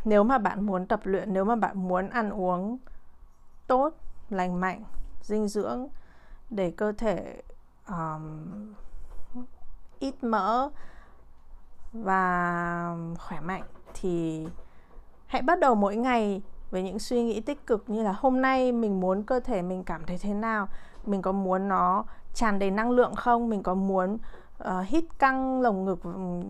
nếu 0.05 0.25
mà 0.25 0.39
bạn 0.39 0.67
muốn 0.67 0.87
tập 0.87 1.01
luyện 1.05 1.33
nếu 1.33 1.45
mà 1.45 1.57
bạn 1.57 1.89
muốn 1.89 2.09
ăn 2.09 2.31
uống 2.31 2.79
tốt 3.67 3.95
lành 4.31 4.61
mạnh 4.61 4.85
dinh 5.23 5.49
dưỡng 5.49 5.89
để 6.51 6.71
cơ 6.71 6.93
thể 6.93 7.43
um, 7.89 8.75
ít 9.99 10.25
mỡ 10.25 10.71
và 11.93 12.97
khỏe 13.19 13.41
mạnh 13.41 13.62
thì 13.95 14.47
hãy 15.27 15.43
bắt 15.43 15.59
đầu 15.59 15.75
mỗi 15.75 15.97
ngày 15.97 16.43
với 16.71 16.83
những 16.83 16.99
suy 16.99 17.23
nghĩ 17.23 17.41
tích 17.41 17.67
cực 17.67 17.85
như 17.87 18.03
là 18.03 18.12
hôm 18.12 18.43
nay 18.43 18.73
mình 18.73 19.01
muốn 19.01 19.23
cơ 19.23 19.41
thể 19.41 19.62
mình 19.62 19.85
cảm 19.85 20.05
thấy 20.07 20.19
thế 20.19 20.35
nào 20.35 20.69
mình 21.06 21.23
có 21.23 21.32
muốn 21.32 21.68
nó 21.68 22.04
tràn 22.35 22.59
đầy 22.59 22.71
năng 22.71 22.90
lượng 22.90 23.14
không? 23.14 23.49
Mình 23.49 23.62
có 23.62 23.75
muốn 23.75 24.18
uh, 24.62 24.68
hít 24.87 25.04
căng 25.18 25.61
lồng 25.61 25.85
ngực 25.85 26.00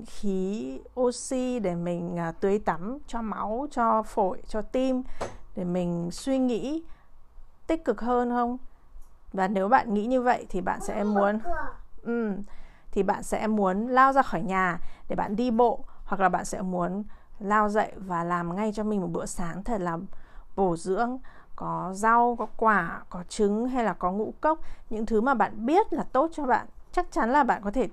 khí 0.06 0.78
oxy 1.00 1.58
để 1.58 1.74
mình 1.74 2.18
uh, 2.28 2.40
tưới 2.40 2.58
tắm 2.58 2.98
cho 3.06 3.22
máu 3.22 3.66
cho 3.70 4.02
phổi 4.02 4.42
cho 4.48 4.62
tim 4.62 5.02
để 5.56 5.64
mình 5.64 6.10
suy 6.10 6.38
nghĩ 6.38 6.82
tích 7.66 7.84
cực 7.84 8.00
hơn 8.00 8.30
không? 8.30 8.58
Và 9.32 9.48
nếu 9.48 9.68
bạn 9.68 9.94
nghĩ 9.94 10.06
như 10.06 10.22
vậy 10.22 10.46
thì 10.48 10.60
bạn 10.60 10.80
sẽ 10.80 11.04
muốn 11.04 11.38
ừ, 12.02 12.32
thì 12.90 13.02
bạn 13.02 13.22
sẽ 13.22 13.46
muốn 13.46 13.86
lao 13.86 14.12
ra 14.12 14.22
khỏi 14.22 14.42
nhà 14.42 14.78
để 15.08 15.16
bạn 15.16 15.36
đi 15.36 15.50
bộ 15.50 15.84
hoặc 16.04 16.20
là 16.20 16.28
bạn 16.28 16.44
sẽ 16.44 16.62
muốn 16.62 17.04
lao 17.38 17.68
dậy 17.68 17.92
và 17.96 18.24
làm 18.24 18.56
ngay 18.56 18.72
cho 18.74 18.84
mình 18.84 19.00
một 19.00 19.08
bữa 19.12 19.26
sáng 19.26 19.64
thật 19.64 19.80
là 19.80 19.98
bổ 20.56 20.76
dưỡng 20.76 21.18
có 21.62 21.92
rau 21.94 22.36
có 22.38 22.46
quả 22.56 23.02
có 23.10 23.22
trứng 23.28 23.68
hay 23.68 23.84
là 23.84 23.92
có 23.92 24.12
ngũ 24.12 24.34
cốc 24.40 24.58
những 24.90 25.06
thứ 25.06 25.20
mà 25.20 25.34
bạn 25.34 25.66
biết 25.66 25.92
là 25.92 26.04
tốt 26.12 26.30
cho 26.32 26.46
bạn 26.46 26.66
chắc 26.92 27.06
chắn 27.10 27.30
là 27.30 27.44
bạn 27.44 27.62
có 27.64 27.70
thể 27.70 27.88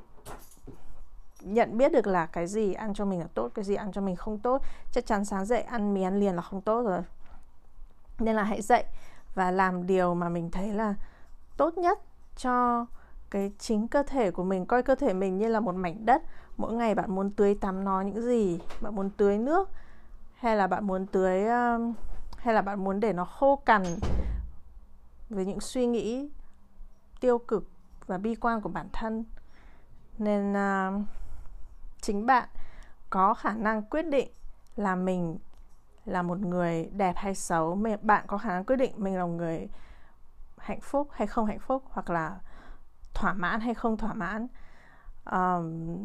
nhận 1.42 1.78
biết 1.78 1.92
được 1.92 2.08
là 2.08 2.26
cái 2.26 2.48
gì 2.48 2.74
ăn 2.74 2.94
cho 2.94 3.06
mình 3.06 3.20
là 3.20 3.28
tốt 3.34 3.52
cái 3.54 3.66
gì 3.66 3.76
ăn 3.76 3.92
cho 3.92 4.02
mình 4.02 4.16
không 4.16 4.40
tốt. 4.40 4.62
Chắc 4.92 5.06
chắn 5.06 5.26
sáng 5.26 5.46
dậy 5.46 5.62
ăn 5.62 5.94
mì 5.94 6.02
ăn 6.02 6.20
liền 6.20 6.36
là 6.36 6.42
không 6.42 6.62
tốt 6.62 6.82
rồi. 6.82 7.02
Nên 8.20 8.36
là 8.36 8.44
hãy 8.44 8.62
dậy 8.62 8.84
và 9.36 9.52
làm 9.52 9.88
điều 9.88 10.14
mà 10.14 10.30
mình 10.30 10.52
thấy 10.52 10.74
là 10.74 10.94
tốt 11.58 11.78
nhất 11.78 12.00
cho 12.38 12.86
cái 13.30 13.52
chính 13.60 13.88
cơ 13.88 14.04
thể 14.04 14.32
của 14.32 14.44
mình 14.44 14.66
coi 14.66 14.84
cơ 14.84 14.96
thể 14.96 15.14
mình 15.14 15.38
như 15.38 15.48
là 15.48 15.60
một 15.60 15.76
mảnh 15.76 16.06
đất. 16.06 16.22
Mỗi 16.58 16.74
ngày 16.74 16.96
bạn 16.96 17.16
muốn 17.16 17.32
tưới 17.32 17.56
tắm 17.56 17.84
nó 17.84 18.02
những 18.02 18.22
gì? 18.22 18.60
Bạn 18.82 18.96
muốn 18.96 19.10
tưới 19.10 19.38
nước 19.38 19.70
hay 20.34 20.58
là 20.58 20.68
bạn 20.68 20.88
muốn 20.88 21.06
tưới 21.06 21.44
uh, 21.44 21.96
hay 22.42 22.54
là 22.54 22.62
bạn 22.62 22.84
muốn 22.84 23.00
để 23.00 23.14
nó 23.14 23.26
khô 23.26 23.56
cằn 23.56 23.84
với 25.30 25.46
những 25.46 25.60
suy 25.60 25.86
nghĩ 25.86 26.30
tiêu 27.20 27.38
cực 27.38 27.70
và 28.08 28.18
bi 28.18 28.36
quan 28.36 28.62
của 28.62 28.70
bản 28.70 28.88
thân? 28.94 29.26
Nên 30.18 30.54
uh, 30.54 31.02
chính 32.02 32.26
bạn 32.26 32.50
có 33.10 33.34
khả 33.34 33.54
năng 33.54 33.84
quyết 33.84 34.08
định 34.08 34.30
là 34.76 34.96
mình 34.96 35.38
là 36.06 36.22
một 36.22 36.40
người 36.40 36.86
đẹp 36.86 37.14
hay 37.16 37.36
xấu 37.36 37.80
bạn 38.02 38.24
có 38.28 38.38
khả 38.38 38.50
năng 38.50 38.66
quyết 38.66 38.76
định 38.76 38.94
mình 38.98 39.18
là 39.18 39.26
một 39.26 39.32
người 39.32 39.70
hạnh 40.58 40.82
phúc 40.82 41.08
hay 41.12 41.28
không 41.28 41.46
hạnh 41.46 41.60
phúc 41.60 41.84
hoặc 41.86 42.10
là 42.10 42.40
thỏa 43.14 43.34
mãn 43.34 43.60
hay 43.60 43.74
không 43.74 43.98
thỏa 43.98 44.14
mãn. 44.14 44.48
Um, 45.32 45.98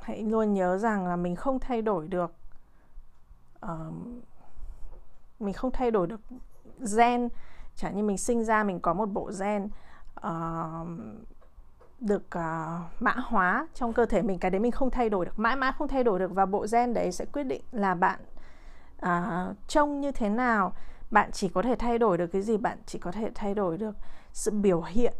hãy 0.00 0.22
luôn 0.22 0.54
nhớ 0.54 0.78
rằng 0.78 1.06
là 1.06 1.16
mình 1.16 1.36
không 1.36 1.60
thay 1.60 1.82
đổi 1.82 2.08
được 2.08 2.34
um, 3.62 4.20
mình 5.40 5.54
không 5.54 5.70
thay 5.70 5.90
đổi 5.90 6.06
được 6.06 6.20
gen. 6.96 7.28
Chẳng 7.76 7.96
như 7.96 8.02
mình 8.02 8.18
sinh 8.18 8.44
ra 8.44 8.64
mình 8.64 8.80
có 8.80 8.94
một 8.94 9.06
bộ 9.06 9.30
gen 9.40 9.68
uh, 10.26 10.88
được 12.00 12.22
uh, 12.26 13.02
mã 13.02 13.14
hóa 13.16 13.66
trong 13.74 13.92
cơ 13.92 14.06
thể 14.06 14.22
mình. 14.22 14.38
Cái 14.38 14.50
đấy 14.50 14.60
mình 14.60 14.72
không 14.72 14.90
thay 14.90 15.10
đổi 15.10 15.24
được 15.24 15.38
mãi 15.38 15.56
mãi 15.56 15.72
không 15.78 15.88
thay 15.88 16.04
đổi 16.04 16.18
được. 16.18 16.32
Và 16.34 16.46
bộ 16.46 16.66
gen 16.72 16.94
đấy 16.94 17.12
sẽ 17.12 17.24
quyết 17.24 17.44
định 17.44 17.62
là 17.72 17.94
bạn 17.94 18.20
uh, 19.06 19.56
trông 19.68 20.00
như 20.00 20.12
thế 20.12 20.28
nào. 20.28 20.72
Bạn 21.10 21.30
chỉ 21.32 21.48
có 21.48 21.62
thể 21.62 21.76
thay 21.78 21.98
đổi 21.98 22.18
được 22.18 22.26
cái 22.26 22.42
gì? 22.42 22.56
Bạn 22.56 22.78
chỉ 22.86 22.98
có 22.98 23.12
thể 23.12 23.30
thay 23.34 23.54
đổi 23.54 23.78
được 23.78 23.94
sự 24.32 24.50
biểu 24.50 24.82
hiện 24.82 25.14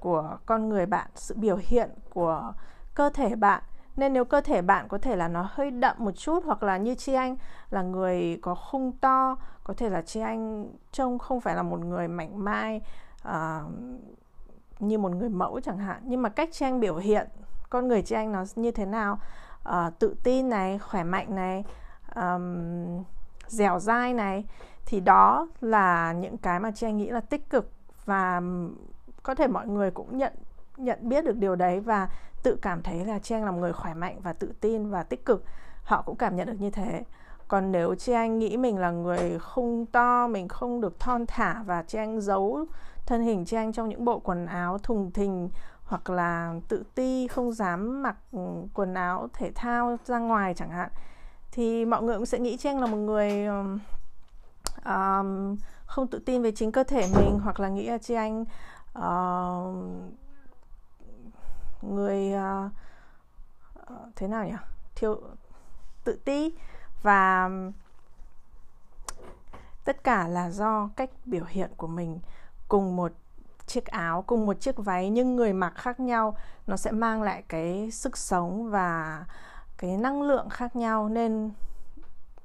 của 0.00 0.38
con 0.46 0.68
người 0.68 0.86
bạn 0.86 1.06
sự 1.14 1.34
biểu 1.38 1.58
hiện 1.60 1.90
của 2.10 2.52
cơ 2.94 3.10
thể 3.14 3.34
bạn 3.34 3.62
nên 3.96 4.12
nếu 4.12 4.24
cơ 4.24 4.40
thể 4.40 4.62
bạn 4.62 4.88
có 4.88 4.98
thể 4.98 5.16
là 5.16 5.28
nó 5.28 5.48
hơi 5.50 5.70
đậm 5.70 5.96
một 5.98 6.12
chút 6.12 6.44
hoặc 6.44 6.62
là 6.62 6.76
như 6.76 6.94
chi 6.94 7.14
anh 7.14 7.36
là 7.70 7.82
người 7.82 8.38
có 8.42 8.54
khung 8.54 8.92
to 8.92 9.36
có 9.64 9.74
thể 9.74 9.88
là 9.88 10.02
chi 10.02 10.20
anh 10.20 10.70
trông 10.92 11.18
không 11.18 11.40
phải 11.40 11.54
là 11.54 11.62
một 11.62 11.80
người 11.80 12.08
mảnh 12.08 12.44
mai 12.44 12.80
uh, 13.28 13.32
như 14.80 14.98
một 14.98 15.12
người 15.12 15.28
mẫu 15.28 15.60
chẳng 15.60 15.78
hạn. 15.78 16.02
Nhưng 16.04 16.22
mà 16.22 16.28
cách 16.28 16.48
chi 16.52 16.66
anh 16.66 16.80
biểu 16.80 16.96
hiện 16.96 17.28
con 17.70 17.88
người 17.88 18.02
chi 18.02 18.14
anh 18.14 18.32
nó 18.32 18.44
như 18.56 18.70
thế 18.70 18.86
nào? 18.86 19.18
Uh, 19.68 19.98
tự 19.98 20.16
tin 20.22 20.48
này 20.48 20.78
khỏe 20.78 21.04
mạnh 21.04 21.34
này 21.34 21.64
um, 22.14 23.04
dẻo 23.46 23.78
dai 23.78 24.14
này. 24.14 24.44
Thì 24.86 25.00
đó 25.00 25.48
là 25.60 26.12
những 26.12 26.38
cái 26.38 26.60
mà 26.60 26.70
chị 26.70 26.86
anh 26.86 26.96
nghĩ 26.96 27.10
là 27.10 27.20
tích 27.20 27.50
cực 27.50 27.70
và 28.04 28.42
có 29.22 29.34
thể 29.34 29.46
mọi 29.46 29.66
người 29.66 29.90
cũng 29.90 30.18
nhận 30.18 30.32
nhận 30.76 31.08
biết 31.08 31.24
được 31.24 31.36
điều 31.36 31.56
đấy. 31.56 31.80
Và 31.80 32.08
tự 32.46 32.56
cảm 32.62 32.82
thấy 32.82 33.04
là 33.04 33.18
trang 33.18 33.44
là 33.44 33.50
một 33.50 33.58
người 33.58 33.72
khỏe 33.72 33.94
mạnh 33.94 34.20
và 34.22 34.32
tự 34.32 34.52
tin 34.60 34.90
và 34.90 35.02
tích 35.02 35.24
cực. 35.24 35.44
Họ 35.82 36.02
cũng 36.02 36.16
cảm 36.16 36.36
nhận 36.36 36.46
được 36.46 36.60
như 36.60 36.70
thế. 36.70 37.04
Còn 37.48 37.72
nếu 37.72 37.94
chị 37.94 38.12
anh 38.12 38.38
nghĩ 38.38 38.56
mình 38.56 38.78
là 38.78 38.90
người 38.90 39.38
không 39.38 39.86
to 39.86 40.28
mình 40.28 40.48
không 40.48 40.80
được 40.80 41.00
thon 41.00 41.26
thả 41.26 41.62
và 41.66 41.82
chị 41.82 41.98
anh 41.98 42.20
giấu 42.20 42.66
thân 43.06 43.22
hình 43.22 43.44
chị 43.44 43.56
anh 43.56 43.72
trong 43.72 43.88
những 43.88 44.04
bộ 44.04 44.18
quần 44.18 44.46
áo 44.46 44.78
thùng 44.78 45.10
thình 45.10 45.50
hoặc 45.84 46.10
là 46.10 46.54
tự 46.68 46.84
ti 46.94 47.28
không 47.28 47.52
dám 47.52 48.02
mặc 48.02 48.16
quần 48.74 48.94
áo 48.94 49.28
thể 49.32 49.50
thao 49.54 49.96
ra 50.04 50.18
ngoài 50.18 50.54
chẳng 50.54 50.70
hạn 50.70 50.90
thì 51.52 51.84
mọi 51.84 52.02
người 52.02 52.16
cũng 52.16 52.26
sẽ 52.26 52.38
nghĩ 52.38 52.56
chị 52.56 52.68
anh 52.68 52.80
là 52.80 52.86
một 52.86 52.96
người 52.96 53.46
um, 54.84 55.56
không 55.86 56.06
tự 56.06 56.18
tin 56.18 56.42
về 56.42 56.52
chính 56.52 56.72
cơ 56.72 56.84
thể 56.84 57.06
mình 57.16 57.38
hoặc 57.42 57.60
là 57.60 57.68
nghĩ 57.68 57.86
là 57.86 57.98
chị 57.98 58.14
anh 58.14 58.44
uh, 58.98 59.74
người 61.82 62.32
uh, 62.34 62.72
thế 64.16 64.28
nào 64.28 64.44
nhỉ? 64.44 64.56
Thiếu 64.94 65.20
tự 66.04 66.18
ti. 66.24 66.54
Và 67.02 67.50
tất 69.84 70.04
cả 70.04 70.28
là 70.28 70.50
do 70.50 70.90
cách 70.96 71.10
biểu 71.24 71.44
hiện 71.44 71.70
của 71.76 71.86
mình 71.86 72.20
cùng 72.68 72.96
một 72.96 73.12
chiếc 73.66 73.86
áo 73.86 74.24
cùng 74.26 74.46
một 74.46 74.60
chiếc 74.60 74.76
váy 74.76 75.10
nhưng 75.10 75.36
người 75.36 75.52
mặc 75.52 75.72
khác 75.76 76.00
nhau 76.00 76.36
nó 76.66 76.76
sẽ 76.76 76.90
mang 76.90 77.22
lại 77.22 77.42
cái 77.48 77.90
sức 77.90 78.16
sống 78.16 78.70
và 78.70 79.24
cái 79.78 79.96
năng 79.96 80.22
lượng 80.22 80.48
khác 80.48 80.76
nhau. 80.76 81.08
Nên 81.08 81.52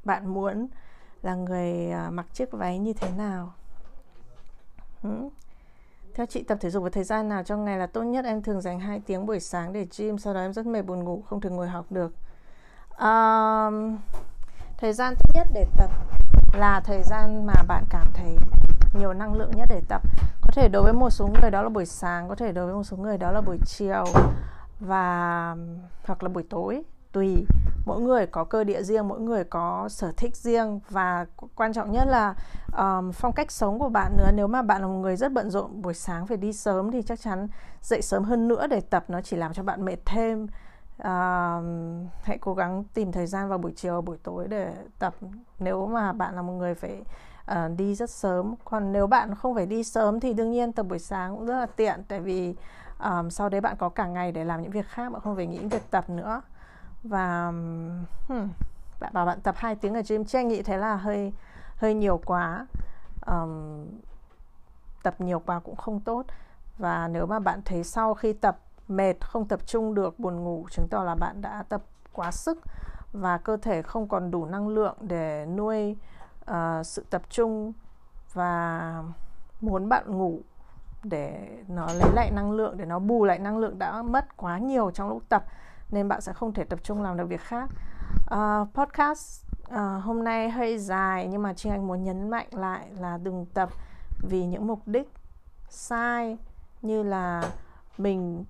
bạn 0.04 0.28
muốn 0.28 0.68
là 1.22 1.36
người 1.36 1.92
à, 1.92 2.10
mặc 2.10 2.26
chiếc 2.34 2.52
váy 2.52 2.80
như 2.80 2.94
thế 2.94 3.12
nào? 3.12 3.54
Ừ 5.04 5.30
theo 6.16 6.26
chị 6.26 6.44
tập 6.44 6.58
thể 6.62 6.70
dục 6.70 6.84
vào 6.84 6.90
thời 6.90 7.04
gian 7.04 7.30
nào 7.30 7.44
trong 7.44 7.66
ngày 7.66 7.78
là 7.78 7.88
tốt 7.88 8.04
nhất? 8.04 8.26
Em 8.26 8.42
thường 8.42 8.62
dành 8.62 8.80
2 8.80 9.02
tiếng 9.06 9.26
buổi 9.26 9.40
sáng 9.40 9.74
để 9.74 9.88
gym 9.98 10.18
sau 10.18 10.34
đó 10.34 10.40
em 10.40 10.54
rất 10.54 10.66
mệt 10.66 10.82
buồn 10.82 11.04
ngủ 11.04 11.22
không 11.22 11.42
thể 11.42 11.50
ngồi 11.50 11.68
học 11.68 11.86
được. 11.90 12.14
Um, 13.00 13.98
thời 14.78 14.94
gian 14.94 15.14
tốt 15.16 15.32
nhất 15.36 15.48
để 15.54 15.66
tập 15.78 15.92
là 16.54 16.82
thời 16.86 17.04
gian 17.04 17.46
mà 17.46 17.54
bạn 17.68 17.84
cảm 17.90 18.08
thấy 18.14 18.38
nhiều 19.00 19.14
năng 19.14 19.34
lượng 19.34 19.52
nhất 19.56 19.66
để 19.70 19.82
tập. 19.88 20.02
Có 20.42 20.50
thể 20.54 20.68
đối 20.68 20.84
với 20.84 20.94
một 20.94 21.10
số 21.10 21.28
người 21.28 21.52
đó 21.52 21.62
là 21.62 21.70
buổi 21.70 21.86
sáng 21.86 22.30
có 22.30 22.36
thể 22.36 22.52
đối 22.52 22.66
với 22.66 22.76
một 22.76 22.84
số 22.84 22.98
người 22.98 23.18
đó 23.18 23.32
là 23.32 23.42
buổi 23.42 23.58
chiều 23.66 24.06
và 24.80 25.56
hoặc 26.06 26.24
là 26.24 26.30
buổi 26.30 26.44
tối 26.50 26.84
tùy. 27.12 27.46
Mỗi 27.86 28.02
người 28.02 28.26
có 28.26 28.44
cơ 28.44 28.64
địa 28.64 28.84
riêng 28.84 29.08
mỗi 29.08 29.20
người 29.20 29.44
có 29.44 29.90
sở 29.90 30.12
thích 30.18 30.36
riêng 30.36 30.80
và 30.90 31.26
quan 31.56 31.74
trọng 31.74 31.92
nhất 31.92 32.08
là 32.08 32.36
um, 32.78 33.12
phong 33.12 33.34
cách 33.34 33.52
sống 33.52 33.80
của 33.80 33.90
bạn 33.90 34.18
nữa. 34.18 34.30
Nếu 34.36 34.48
mà 34.48 34.62
bạn 34.62 34.82
là 34.82 34.88
một 34.88 34.94
người 34.94 35.16
rất 35.16 35.32
bận 35.32 35.50
rộn 35.50 35.82
buổi 35.82 35.94
sáng 35.94 36.28
phải 36.28 36.38
đi 36.38 36.54
sớm 36.54 36.92
thì 36.92 37.02
chắc 37.02 37.20
chắn 37.20 37.48
dậy 37.82 38.02
sớm 38.02 38.24
hơn 38.24 38.48
nữa 38.48 38.68
để 38.68 38.82
tập 38.82 39.06
nó 39.08 39.22
chỉ 39.22 39.38
làm 39.38 39.54
cho 39.54 39.64
bạn 39.64 39.86
mệt 39.86 39.98
thêm. 40.06 40.48
Um, 41.04 42.08
hãy 42.24 42.38
cố 42.42 42.54
gắng 42.54 42.84
tìm 42.94 43.12
thời 43.12 43.28
gian 43.28 43.50
vào 43.50 43.58
buổi 43.58 43.74
chiều 43.76 44.02
buổi 44.02 44.18
tối 44.24 44.48
để 44.48 44.74
tập. 45.00 45.16
Nếu 45.60 45.88
mà 45.88 46.14
bạn 46.14 46.36
là 46.36 46.42
một 46.42 46.54
người 46.54 46.76
phải 46.76 47.02
uh, 47.52 47.78
đi 47.78 47.96
rất 47.96 48.10
sớm. 48.10 48.56
Còn 48.66 48.92
nếu 48.92 49.08
bạn 49.08 49.36
không 49.36 49.56
phải 49.56 49.66
đi 49.66 49.84
sớm 49.84 50.20
thì 50.20 50.34
đương 50.34 50.52
nhiên 50.52 50.72
tập 50.72 50.84
buổi 50.84 51.00
sáng 51.00 51.36
cũng 51.36 51.46
rất 51.46 51.60
là 51.60 51.66
tiện. 51.66 52.04
Tại 52.08 52.20
vì 52.20 52.56
um, 53.04 53.30
sau 53.30 53.50
đấy 53.50 53.62
bạn 53.62 53.76
có 53.80 53.90
cả 53.90 54.08
ngày 54.08 54.32
để 54.32 54.44
làm 54.44 54.62
những 54.62 54.72
việc 54.72 54.88
khác 54.88 55.12
bạn 55.12 55.22
không 55.22 55.36
phải 55.36 55.48
nghĩ 55.48 55.60
việc 55.60 55.92
tập 55.92 56.10
nữa 56.10 56.42
và 57.04 57.48
hmm, 58.28 58.50
bạn 59.00 59.14
bảo 59.14 59.26
bạn 59.26 59.42
tập 59.42 59.56
2 59.58 59.76
tiếng 59.76 59.94
ở 59.94 60.02
gym 60.10 60.26
chị 60.26 60.44
nghĩ 60.44 60.62
thế 60.62 60.78
là 60.78 60.96
hơi 60.96 61.34
hơi 61.76 61.94
nhiều 61.94 62.22
quá. 62.26 62.66
Um, 63.28 63.86
tập 65.04 65.16
nhiều 65.22 65.40
quá 65.46 65.60
cũng 65.60 65.76
không 65.76 66.00
tốt. 66.00 66.26
Và 66.78 67.08
nếu 67.08 67.26
mà 67.26 67.40
bạn 67.40 67.62
thấy 67.66 67.84
sau 67.84 68.14
khi 68.14 68.34
tập 68.34 68.60
mệt 68.88 69.14
không 69.22 69.48
tập 69.48 69.60
trung 69.68 69.94
được 69.94 70.20
buồn 70.20 70.44
ngủ 70.44 70.66
chứng 70.72 70.88
tỏ 70.92 71.04
là 71.04 71.16
bạn 71.16 71.42
đã 71.42 71.64
tập 71.70 71.82
quá 72.14 72.32
sức 72.32 72.60
và 73.14 73.38
cơ 73.38 73.58
thể 73.58 73.82
không 73.82 74.08
còn 74.08 74.32
đủ 74.32 74.46
năng 74.46 74.68
lượng 74.68 74.96
để 75.02 75.46
nuôi 75.46 75.96
uh, 76.52 76.86
sự 76.86 77.06
tập 77.10 77.22
trung 77.30 77.74
và 78.34 79.04
muốn 79.62 79.90
bạn 79.90 80.18
ngủ 80.18 80.40
để 81.04 81.58
nó 81.68 81.88
lấy 81.94 82.12
lại 82.14 82.32
năng 82.32 82.52
lượng 82.52 82.78
để 82.78 82.86
nó 82.86 83.00
bù 83.00 83.24
lại 83.24 83.40
năng 83.40 83.58
lượng 83.58 83.80
đã 83.80 84.02
mất 84.02 84.38
quá 84.38 84.58
nhiều 84.58 84.92
trong 84.92 85.10
lúc 85.10 85.24
tập 85.30 85.46
nên 85.92 86.08
bạn 86.08 86.22
sẽ 86.22 86.34
không 86.34 86.54
thể 86.54 86.64
tập 86.64 86.80
trung 86.84 87.02
làm 87.02 87.18
được 87.18 87.26
việc 87.28 87.42
khác. 87.42 87.70
Uh, 88.34 88.68
podcast 88.74 89.46
uh, 89.70 90.04
hôm 90.04 90.24
nay 90.24 90.50
hơi 90.50 90.78
dài 90.78 91.28
nhưng 91.28 91.42
mà 91.42 91.54
Trinh 91.54 91.72
Anh 91.72 91.88
muốn 91.88 92.04
nhấn 92.04 92.30
mạnh 92.30 92.48
lại 92.52 92.92
là 93.00 93.18
đừng 93.18 93.46
tập 93.54 93.70
vì 94.30 94.46
những 94.46 94.68
mục 94.68 94.88
đích 94.88 95.10
sai 95.70 96.38
như 96.82 97.04
là 97.04 97.44
mình 97.98 98.46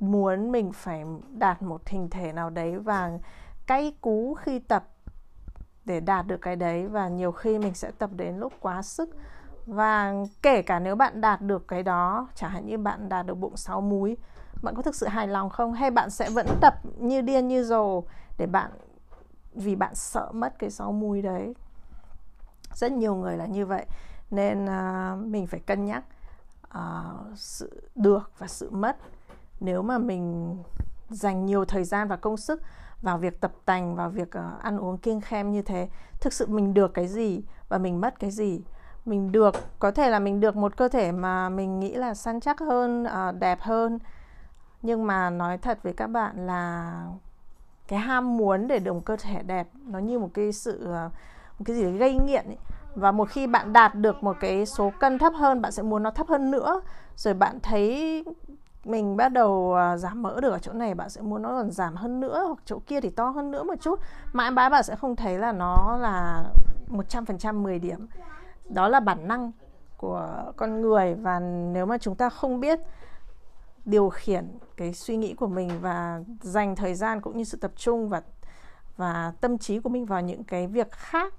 muốn 0.00 0.52
mình 0.52 0.72
phải 0.72 1.04
đạt 1.38 1.62
một 1.62 1.88
hình 1.88 2.10
thể 2.10 2.32
nào 2.32 2.50
đấy 2.50 2.78
và 2.78 3.18
cay 3.66 3.96
cú 4.00 4.34
khi 4.34 4.58
tập 4.58 4.88
để 5.84 6.00
đạt 6.00 6.26
được 6.26 6.40
cái 6.42 6.56
đấy 6.56 6.86
và 6.86 7.08
nhiều 7.08 7.32
khi 7.32 7.58
mình 7.58 7.74
sẽ 7.74 7.90
tập 7.98 8.10
đến 8.16 8.36
lúc 8.36 8.52
quá 8.60 8.82
sức 8.82 9.10
và 9.68 10.14
kể 10.42 10.62
cả 10.62 10.78
nếu 10.78 10.96
bạn 10.96 11.20
đạt 11.20 11.40
được 11.40 11.68
cái 11.68 11.82
đó 11.82 12.28
chẳng 12.34 12.50
hạn 12.50 12.66
như 12.66 12.78
bạn 12.78 13.08
đạt 13.08 13.26
được 13.26 13.34
bụng 13.34 13.56
6 13.56 13.80
múi 13.80 14.16
bạn 14.62 14.74
có 14.74 14.82
thực 14.82 14.94
sự 14.94 15.06
hài 15.06 15.28
lòng 15.28 15.50
không? 15.50 15.72
Hay 15.72 15.90
bạn 15.90 16.10
sẽ 16.10 16.30
vẫn 16.30 16.46
tập 16.60 16.74
như 17.00 17.20
điên 17.20 17.48
như 17.48 17.64
rồ 17.64 18.02
để 18.38 18.46
bạn 18.46 18.70
vì 19.54 19.76
bạn 19.76 19.94
sợ 19.94 20.30
mất 20.32 20.58
cái 20.58 20.70
6 20.70 20.92
múi 20.92 21.22
đấy? 21.22 21.54
Rất 22.74 22.92
nhiều 22.92 23.14
người 23.14 23.36
là 23.36 23.46
như 23.46 23.66
vậy. 23.66 23.86
Nên 24.30 24.64
uh, 24.64 25.26
mình 25.26 25.46
phải 25.46 25.60
cân 25.60 25.84
nhắc 25.84 26.04
uh, 26.78 27.38
sự 27.38 27.90
được 27.94 28.30
và 28.38 28.46
sự 28.46 28.70
mất. 28.70 28.96
Nếu 29.60 29.82
mà 29.82 29.98
mình 29.98 30.56
dành 31.10 31.46
nhiều 31.46 31.64
thời 31.64 31.84
gian 31.84 32.08
và 32.08 32.16
công 32.16 32.36
sức 32.36 32.62
vào 33.02 33.18
việc 33.18 33.40
tập 33.40 33.52
tành 33.64 33.96
vào 33.96 34.10
việc 34.10 34.28
uh, 34.28 34.60
ăn 34.62 34.78
uống 34.78 34.98
kiêng 34.98 35.20
khem 35.20 35.52
như 35.52 35.62
thế 35.62 35.88
thực 36.20 36.32
sự 36.32 36.46
mình 36.46 36.74
được 36.74 36.94
cái 36.94 37.08
gì 37.08 37.42
và 37.68 37.78
mình 37.78 38.00
mất 38.00 38.18
cái 38.18 38.30
gì? 38.30 38.60
Mình 39.08 39.32
được, 39.32 39.54
có 39.78 39.90
thể 39.90 40.10
là 40.10 40.18
mình 40.18 40.40
được 40.40 40.56
một 40.56 40.76
cơ 40.76 40.88
thể 40.88 41.12
mà 41.12 41.48
mình 41.48 41.80
nghĩ 41.80 41.94
là 41.94 42.14
săn 42.14 42.40
chắc 42.40 42.60
hơn 42.60 43.04
à, 43.04 43.32
đẹp 43.32 43.60
hơn. 43.60 43.98
Nhưng 44.82 45.06
mà 45.06 45.30
nói 45.30 45.58
thật 45.58 45.78
với 45.82 45.92
các 45.92 46.06
bạn 46.06 46.46
là 46.46 46.92
cái 47.88 47.98
ham 47.98 48.36
muốn 48.36 48.68
để 48.68 48.78
được 48.78 48.92
một 48.92 49.04
cơ 49.04 49.16
thể 49.16 49.42
đẹp 49.42 49.68
nó 49.86 49.98
như 49.98 50.18
một 50.18 50.30
cái 50.34 50.52
sự 50.52 50.92
à, 50.92 51.10
một 51.58 51.64
cái 51.64 51.76
gì 51.76 51.82
đấy 51.82 51.92
gây 51.92 52.18
nghiện 52.26 52.46
ấy. 52.46 52.58
và 52.94 53.12
một 53.12 53.28
khi 53.28 53.46
bạn 53.46 53.72
đạt 53.72 53.94
được 53.94 54.22
một 54.22 54.36
cái 54.40 54.66
số 54.66 54.92
cân 55.00 55.18
thấp 55.18 55.32
hơn, 55.36 55.62
bạn 55.62 55.72
sẽ 55.72 55.82
muốn 55.82 56.02
nó 56.02 56.10
thấp 56.10 56.26
hơn 56.28 56.50
nữa. 56.50 56.80
Rồi 57.16 57.34
bạn 57.34 57.58
thấy 57.62 58.24
mình 58.84 59.16
bắt 59.16 59.28
đầu 59.28 59.74
à, 59.74 59.96
giảm 59.96 60.22
mỡ 60.22 60.40
được 60.40 60.50
ở 60.50 60.58
chỗ 60.58 60.72
này, 60.72 60.94
bạn 60.94 61.10
sẽ 61.10 61.20
muốn 61.22 61.42
nó 61.42 61.48
còn 61.48 61.70
giảm 61.70 61.96
hơn 61.96 62.20
nữa 62.20 62.44
hoặc 62.46 62.58
chỗ 62.64 62.78
kia 62.86 63.00
thì 63.00 63.10
to 63.10 63.28
hơn 63.30 63.50
nữa 63.50 63.62
một 63.62 63.74
chút. 63.80 64.00
Mãi 64.32 64.50
mãi 64.50 64.70
bạn 64.70 64.82
sẽ 64.82 64.96
không 64.96 65.16
thấy 65.16 65.38
là 65.38 65.52
nó 65.52 65.98
là 66.00 66.44
100% 66.88 67.62
10 67.62 67.78
điểm 67.78 68.06
đó 68.68 68.88
là 68.88 69.00
bản 69.00 69.28
năng 69.28 69.52
của 69.96 70.52
con 70.56 70.80
người 70.80 71.14
và 71.14 71.40
nếu 71.72 71.86
mà 71.86 71.98
chúng 71.98 72.14
ta 72.14 72.30
không 72.30 72.60
biết 72.60 72.78
điều 73.84 74.08
khiển 74.08 74.58
cái 74.76 74.94
suy 74.94 75.16
nghĩ 75.16 75.34
của 75.34 75.46
mình 75.46 75.70
và 75.80 76.22
dành 76.40 76.76
thời 76.76 76.94
gian 76.94 77.20
cũng 77.20 77.36
như 77.36 77.44
sự 77.44 77.58
tập 77.60 77.72
trung 77.76 78.08
và 78.08 78.22
và 78.96 79.32
tâm 79.40 79.58
trí 79.58 79.78
của 79.78 79.88
mình 79.88 80.06
vào 80.06 80.20
những 80.20 80.44
cái 80.44 80.66
việc 80.66 80.90
khác 80.90 81.34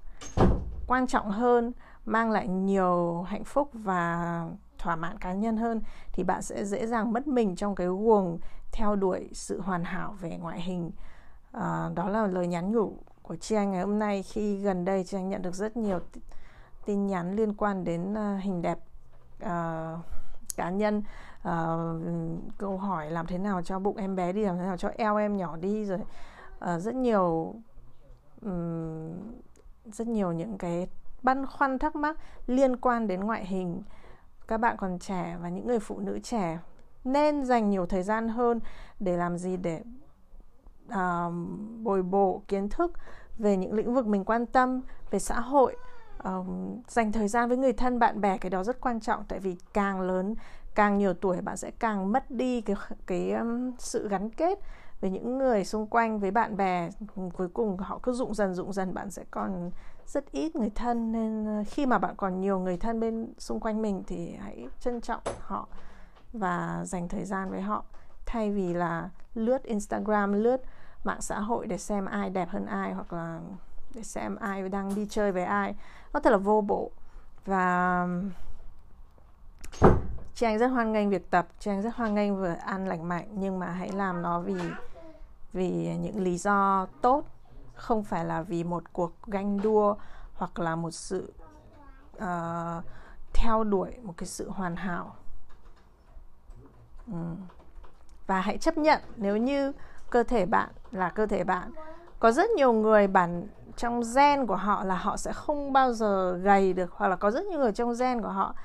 quan 0.87 1.07
trọng 1.07 1.31
hơn 1.31 1.71
mang 2.05 2.31
lại 2.31 2.47
nhiều 2.47 3.21
hạnh 3.21 3.43
phúc 3.43 3.69
và 3.73 4.45
thỏa 4.77 4.95
mãn 4.95 5.17
cá 5.17 5.33
nhân 5.33 5.57
hơn 5.57 5.81
thì 6.13 6.23
bạn 6.23 6.41
sẽ 6.41 6.65
dễ 6.65 6.87
dàng 6.87 7.13
mất 7.13 7.27
mình 7.27 7.55
trong 7.55 7.75
cái 7.75 7.87
guồng 7.87 8.39
theo 8.71 8.95
đuổi 8.95 9.29
sự 9.33 9.61
hoàn 9.61 9.83
hảo 9.83 10.15
về 10.21 10.37
ngoại 10.37 10.61
hình. 10.61 10.91
À, 11.51 11.89
đó 11.95 12.09
là 12.09 12.27
lời 12.27 12.47
nhắn 12.47 12.71
nhủ 12.71 12.97
của 13.21 13.35
chị 13.35 13.55
anh 13.55 13.71
ngày 13.71 13.81
hôm 13.81 13.99
nay 13.99 14.23
khi 14.23 14.57
gần 14.57 14.85
đây 14.85 15.03
chị 15.03 15.17
anh 15.17 15.29
nhận 15.29 15.41
được 15.41 15.55
rất 15.55 15.77
nhiều 15.77 15.99
tin 16.89 17.07
nhắn 17.07 17.35
liên 17.35 17.53
quan 17.53 17.83
đến 17.83 18.13
uh, 18.13 18.43
hình 18.43 18.61
đẹp 18.61 18.79
uh, 19.43 19.99
cá 20.55 20.69
nhân. 20.69 21.03
Uh, 21.39 22.53
câu 22.57 22.77
hỏi 22.77 23.11
làm 23.11 23.27
thế 23.27 23.37
nào 23.37 23.61
cho 23.61 23.79
bụng 23.79 23.97
em 23.97 24.15
bé 24.15 24.33
đi 24.33 24.45
làm 24.45 24.57
thế 24.57 24.63
nào 24.63 24.77
cho 24.77 24.89
eo 24.97 25.17
em 25.17 25.37
nhỏ 25.37 25.57
đi 25.57 25.85
rồi 25.85 25.99
uh, 25.99 26.81
rất 26.81 26.95
nhiều 26.95 27.55
um, 28.41 29.11
rất 29.85 30.07
nhiều 30.07 30.31
những 30.31 30.57
cái 30.57 30.87
băn 31.21 31.45
khoăn 31.45 31.79
thắc 31.79 31.95
mắc 31.95 32.17
liên 32.47 32.77
quan 32.77 33.07
đến 33.07 33.19
ngoại 33.19 33.45
hình 33.45 33.83
các 34.47 34.57
bạn 34.57 34.77
còn 34.77 34.99
trẻ 34.99 35.37
và 35.41 35.49
những 35.49 35.67
người 35.67 35.79
phụ 35.79 35.99
nữ 35.99 36.19
trẻ. 36.23 36.59
Nên 37.03 37.45
dành 37.45 37.69
nhiều 37.69 37.85
thời 37.85 38.03
gian 38.03 38.29
hơn 38.29 38.59
để 38.99 39.17
làm 39.17 39.37
gì 39.37 39.57
để 39.57 39.83
uh, 40.87 41.33
bồi 41.83 42.03
bổ 42.03 42.41
kiến 42.47 42.69
thức 42.69 42.91
về 43.37 43.57
những 43.57 43.73
lĩnh 43.73 43.93
vực 43.93 44.07
mình 44.07 44.25
quan 44.25 44.45
tâm 44.45 44.81
về 45.11 45.19
xã 45.19 45.39
hội 45.39 45.77
uh, 46.27 46.45
dành 46.87 47.11
thời 47.11 47.27
gian 47.27 47.49
với 47.49 47.57
người 47.57 47.73
thân 47.73 47.99
bạn 47.99 48.21
bè 48.21 48.37
cái 48.37 48.49
đó 48.49 48.63
rất 48.63 48.81
quan 48.81 48.99
trọng. 48.99 49.23
Tại 49.27 49.39
vì 49.39 49.55
càng 49.73 50.01
lớn 50.01 50.35
càng 50.75 50.97
nhiều 50.97 51.13
tuổi 51.13 51.41
bạn 51.41 51.57
sẽ 51.57 51.71
càng 51.79 52.11
mất 52.11 52.31
đi 52.31 52.61
cái 52.61 52.75
cái 53.05 53.31
um, 53.31 53.71
sự 53.77 54.07
gắn 54.09 54.29
kết 54.29 54.59
với 55.01 55.11
những 55.11 55.37
người 55.37 55.65
xung 55.65 55.87
quanh 55.87 56.19
với 56.19 56.31
bạn 56.31 56.57
bè. 56.57 56.89
Cuối 57.33 57.47
cùng 57.47 57.77
họ 57.77 57.99
cứ 58.03 58.13
rụng 58.13 58.33
dần 58.33 58.53
rụng 58.53 58.73
dần 58.73 58.93
bạn 58.93 59.11
sẽ 59.11 59.23
còn 59.31 59.71
rất 60.05 60.31
ít 60.31 60.55
người 60.55 60.69
thân. 60.75 61.11
Nên 61.11 61.45
ờ, 61.45 61.63
khi 61.67 61.85
mà 61.85 61.97
bạn 61.97 62.15
còn 62.17 62.41
nhiều 62.41 62.59
người 62.59 62.77
thân 62.77 62.99
bên 62.99 63.33
xung 63.37 63.59
quanh 63.59 63.81
mình 63.81 64.03
thì 64.07 64.35
hãy 64.35 64.67
trân 64.79 65.01
trọng 65.01 65.21
họ 65.39 65.67
và 66.33 66.83
dành 66.85 67.07
thời 67.07 67.25
gian 67.25 67.49
với 67.49 67.61
họ. 67.61 67.83
Thay 68.25 68.51
vì 68.51 68.73
là 68.73 69.09
lướt 69.33 69.63
Instagram 69.63 70.33
lướt 70.33 70.61
mạng 71.03 71.21
xã 71.21 71.39
hội 71.39 71.67
để 71.67 71.77
xem 71.77 72.05
ai 72.05 72.29
đẹp 72.29 72.49
hơn 72.49 72.65
ai 72.65 72.93
hoặc 72.93 73.13
là 73.13 73.39
để 73.95 74.03
xem 74.03 74.35
ai 74.35 74.69
đang 74.69 74.95
đi 74.95 75.07
chơi 75.09 75.31
với 75.31 75.43
ai. 75.43 75.75
Nó 76.13 76.19
thật 76.19 76.29
là 76.29 76.37
vô 76.37 76.61
bổ. 76.61 76.91
Và 77.45 78.01
um, 78.03 78.29
chị 80.35 80.45
anh 80.45 80.57
rất 80.57 80.67
hoan 80.67 80.93
nghênh 80.93 81.09
việc 81.09 81.29
tập 81.31 81.47
chị 81.59 81.71
anh 81.71 81.81
rất 81.81 81.95
hoan 81.95 82.15
nghênh 82.15 82.37
vừa 82.37 82.55
ăn 82.65 82.87
lành 82.87 83.07
mạnh 83.07 83.27
nhưng 83.31 83.59
mà 83.59 83.67
hãy 83.71 83.91
làm 83.91 84.21
nó 84.21 84.39
vì 84.39 84.55
vì 85.53 85.97
những 85.97 86.23
lý 86.23 86.37
do 86.37 86.87
tốt 87.01 87.23
không 87.75 88.03
phải 88.03 88.25
là 88.25 88.41
vì 88.41 88.63
một 88.63 88.83
cuộc 88.93 89.11
ganh 89.27 89.61
đua 89.61 89.95
hoặc 90.33 90.59
là 90.59 90.75
một 90.75 90.91
sự 90.91 91.33
uh, 92.17 92.83
theo 93.33 93.63
đuổi 93.63 93.91
một 94.03 94.13
cái 94.17 94.27
sự 94.27 94.49
hoàn 94.49 94.75
hảo. 94.75 95.15
Ừ. 97.07 97.35
và 98.27 98.41
hãy 98.41 98.57
chấp 98.57 98.77
nhận 98.77 99.01
nếu 99.15 99.37
như 99.37 99.71
cơ 100.09 100.23
thể 100.23 100.45
bạn 100.45 100.69
là 100.91 101.09
cơ 101.09 101.25
thể 101.25 101.43
bạn 101.43 101.71
có 102.19 102.31
rất 102.31 102.49
nhiều 102.49 102.73
người 102.73 103.07
bản 103.07 103.47
trong 103.79 104.01
gen 104.15 104.47
của 104.47 104.55
họ 104.55 104.83
là 104.83 104.95
họ 104.95 105.17
sẽ 105.17 105.33
không 105.33 105.73
bao 105.73 105.93
giờ 105.93 106.33
gầy 106.43 106.73
được 106.73 106.91
hoặc 106.93 107.07
là 107.07 107.15
có 107.15 107.31
rất 107.31 107.45
nhiều 107.45 107.59
người 107.59 107.71
trong 107.71 107.93
gen 107.99 108.21
của 108.21 108.29
họ 108.29 108.55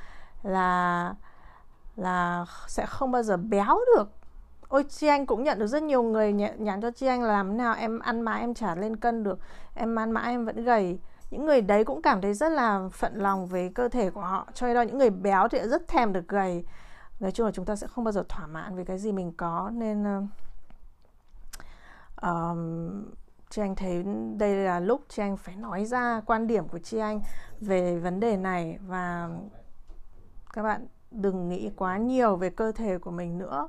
là 0.43 1.15
là 1.97 2.47
sẽ 2.67 2.87
không 2.87 3.13
bao 3.13 3.23
giờ 3.23 3.37
béo 3.37 3.79
được. 3.97 4.09
Ôi 4.69 4.85
chị 4.89 5.07
anh 5.07 5.27
cũng 5.27 5.45
nhận 5.45 5.59
được 5.59 5.67
rất 5.67 5.83
nhiều 5.83 6.03
người 6.03 6.33
nhắn 6.33 6.81
cho 6.81 6.91
chị 6.91 7.07
anh 7.07 7.23
là 7.23 7.33
làm 7.33 7.57
nào 7.57 7.75
em 7.75 7.99
ăn 7.99 8.21
mãi 8.21 8.41
em 8.41 8.55
trả 8.55 8.75
lên 8.75 8.97
cân 8.97 9.23
được 9.23 9.39
em 9.75 9.99
ăn 9.99 10.11
mãi 10.11 10.31
em 10.31 10.45
vẫn 10.45 10.65
gầy. 10.65 10.99
Những 11.31 11.47
người 11.47 11.61
đấy 11.61 11.85
cũng 11.85 12.03
cảm 12.03 12.21
thấy 12.21 12.35
rất 12.35 12.53
là 12.53 12.89
phận 12.93 13.15
lòng 13.15 13.47
với 13.47 13.73
cơ 13.75 13.89
thể 13.89 14.11
của 14.11 14.21
họ 14.21 14.47
cho 14.55 14.67
nên 14.67 14.77
là 14.77 14.85
những 14.85 14.99
người 14.99 15.11
béo 15.11 15.49
thì 15.49 15.59
rất 15.59 15.89
thèm 15.89 16.13
được 16.13 16.29
gầy. 16.29 16.65
Nói 17.21 17.33
chung 17.33 17.47
là 17.47 17.53
chúng 17.53 17.65
ta 17.65 17.77
sẽ 17.77 17.87
không 17.87 18.05
bao 18.05 18.13
giờ 18.13 18.25
thỏa 18.29 18.47
mãn 18.47 18.77
với 18.77 18.85
cái 18.85 18.99
gì 18.99 19.13
mình 19.13 19.33
có 19.37 19.71
nên 19.73 20.29
um, 22.23 23.05
chị 23.51 23.63
anh 23.63 23.75
thấy 23.75 24.05
đây 24.37 24.57
là 24.57 24.81
lúc 24.81 25.01
chị 25.09 25.23
anh 25.23 25.37
phải 25.37 25.57
nói 25.57 25.85
ra 25.85 26.21
quan 26.27 26.47
điểm 26.47 26.69
của 26.69 26.79
chị 26.79 26.99
anh 26.99 27.21
về 27.61 27.99
vấn 27.99 28.21
đề 28.21 28.37
này. 28.37 28.79
Và 28.87 29.31
các 30.53 30.63
bạn 30.63 30.87
đừng 31.11 31.49
nghĩ 31.49 31.71
quá 31.77 31.97
nhiều 31.99 32.37
về 32.37 32.51
cơ 32.51 32.73
thể 32.73 32.99
của 32.99 33.11
mình 33.11 33.39
nữa. 33.39 33.69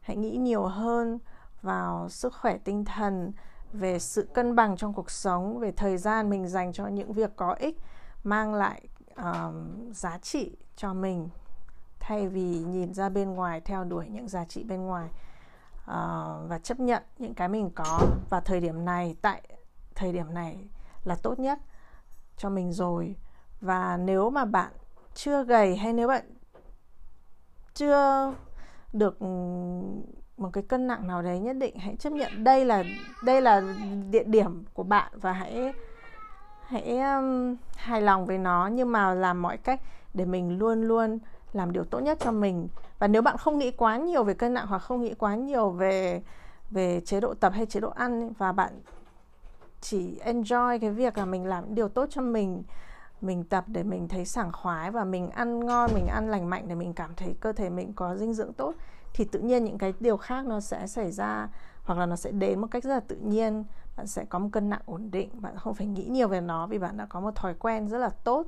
Hãy 0.00 0.16
nghĩ 0.16 0.36
nhiều 0.36 0.66
hơn 0.66 1.18
vào 1.62 2.08
sức 2.08 2.34
khỏe 2.34 2.58
tinh 2.64 2.84
thần 2.84 3.32
về 3.72 3.98
sự 3.98 4.28
cân 4.34 4.56
bằng 4.56 4.76
trong 4.76 4.94
cuộc 4.94 5.10
sống 5.10 5.58
về 5.58 5.72
thời 5.72 5.96
gian 5.96 6.30
mình 6.30 6.48
dành 6.48 6.72
cho 6.72 6.86
những 6.86 7.12
việc 7.12 7.30
có 7.36 7.52
ích 7.52 7.76
mang 8.24 8.54
lại 8.54 8.88
um, 9.16 9.92
giá 9.92 10.18
trị 10.18 10.56
cho 10.76 10.94
mình. 10.94 11.28
Thay 12.00 12.28
vì 12.28 12.58
nhìn 12.58 12.94
ra 12.94 13.08
bên 13.08 13.30
ngoài 13.30 13.60
theo 13.60 13.84
đuổi 13.84 14.08
những 14.08 14.28
giá 14.28 14.44
trị 14.44 14.64
bên 14.64 14.80
ngoài 14.82 15.08
uh, 15.88 16.48
và 16.48 16.58
chấp 16.62 16.80
nhận 16.80 17.02
những 17.18 17.34
cái 17.34 17.48
mình 17.48 17.70
có. 17.74 18.00
Và 18.30 18.40
thời 18.40 18.60
điểm 18.60 18.84
này 18.84 19.16
tại 19.22 19.42
thời 19.94 20.12
điểm 20.12 20.34
này 20.34 20.68
là 21.04 21.16
tốt 21.22 21.38
nhất 21.38 21.58
cho 22.36 22.50
mình 22.50 22.72
rồi. 22.72 23.16
Và 23.60 23.96
nếu 23.96 24.30
mà 24.30 24.44
bạn 24.44 24.72
chưa 25.14 25.44
gầy 25.44 25.76
hay 25.76 25.92
nếu 25.92 26.08
bạn 26.08 26.24
chưa 27.74 28.34
được 28.92 29.18
ừ, 29.18 29.26
một 30.36 30.50
cái 30.52 30.64
cân 30.68 30.86
nặng 30.86 31.06
nào 31.06 31.22
đấy 31.22 31.38
nhất 31.38 31.56
định 31.56 31.78
hãy 31.78 31.96
chấp 31.96 32.12
nhận 32.12 32.44
đây 32.44 32.64
là 32.64 32.84
đây 33.24 33.40
là 33.40 33.62
địa 34.10 34.24
điểm 34.24 34.64
của 34.74 34.82
bạn 34.82 35.12
và 35.20 35.32
hãy 35.32 35.72
hãy 36.62 36.98
um, 37.00 37.56
hài 37.76 38.02
lòng 38.02 38.26
với 38.26 38.38
nó. 38.38 38.66
Nhưng 38.66 38.92
mà 38.92 39.14
làm 39.14 39.42
mọi 39.42 39.56
cách 39.56 39.80
để 40.14 40.24
mình 40.24 40.58
luôn 40.58 40.82
luôn 40.82 41.18
làm 41.52 41.72
điều 41.72 41.84
tốt 41.84 41.98
nhất 41.98 42.18
cho 42.20 42.32
mình. 42.32 42.68
Và 42.98 43.08
nếu 43.08 43.22
bạn 43.22 43.36
không 43.36 43.58
nghĩ 43.58 43.70
quá 43.70 43.96
nhiều 43.96 44.24
về 44.24 44.34
cân 44.34 44.54
nặng 44.54 44.66
hoặc 44.66 44.78
không 44.78 45.00
nghĩ 45.00 45.14
quá 45.14 45.34
nhiều 45.34 45.70
về 45.70 46.22
về 46.70 47.00
chế 47.00 47.20
độ 47.20 47.34
tập 47.34 47.52
hay 47.54 47.66
chế 47.66 47.80
độ 47.80 47.90
ăn 47.90 48.32
và 48.32 48.52
bạn 48.52 48.80
chỉ 49.80 50.18
enjoy 50.24 50.78
cái 50.78 50.90
việc 50.90 51.18
là 51.18 51.24
mình 51.24 51.46
làm 51.46 51.74
điều 51.74 51.88
tốt 51.88 52.06
cho 52.10 52.22
mình 52.22 52.62
mình 53.20 53.44
tập 53.44 53.64
để 53.66 53.82
mình 53.82 54.08
thấy 54.08 54.24
sảng 54.24 54.52
khoái 54.52 54.90
và 54.90 55.04
mình 55.04 55.30
ăn 55.30 55.66
ngon, 55.66 55.90
mình 55.94 56.06
ăn 56.06 56.30
lành 56.30 56.50
mạnh 56.50 56.64
để 56.68 56.74
mình 56.74 56.92
cảm 56.92 57.10
thấy 57.16 57.34
cơ 57.40 57.52
thể 57.52 57.70
mình 57.70 57.92
có 57.92 58.16
dinh 58.16 58.34
dưỡng 58.34 58.52
tốt, 58.52 58.74
thì 59.14 59.24
tự 59.24 59.40
nhiên 59.40 59.64
những 59.64 59.78
cái 59.78 59.94
điều 60.00 60.16
khác 60.16 60.46
nó 60.46 60.60
sẽ 60.60 60.86
xảy 60.86 61.10
ra, 61.12 61.48
hoặc 61.82 61.98
là 61.98 62.06
nó 62.06 62.16
sẽ 62.16 62.30
đến 62.30 62.60
một 62.60 62.66
cách 62.70 62.84
rất 62.84 62.94
là 62.94 63.00
tự 63.00 63.16
nhiên. 63.16 63.64
Bạn 63.96 64.06
sẽ 64.06 64.24
có 64.24 64.38
một 64.38 64.48
cân 64.52 64.70
nặng 64.70 64.82
ổn 64.86 65.10
định, 65.10 65.30
bạn 65.32 65.56
không 65.56 65.74
phải 65.74 65.86
nghĩ 65.86 66.04
nhiều 66.04 66.28
về 66.28 66.40
nó 66.40 66.66
vì 66.66 66.78
bạn 66.78 66.96
đã 66.96 67.06
có 67.06 67.20
một 67.20 67.34
thói 67.34 67.54
quen 67.54 67.88
rất 67.88 67.98
là 67.98 68.08
tốt 68.08 68.46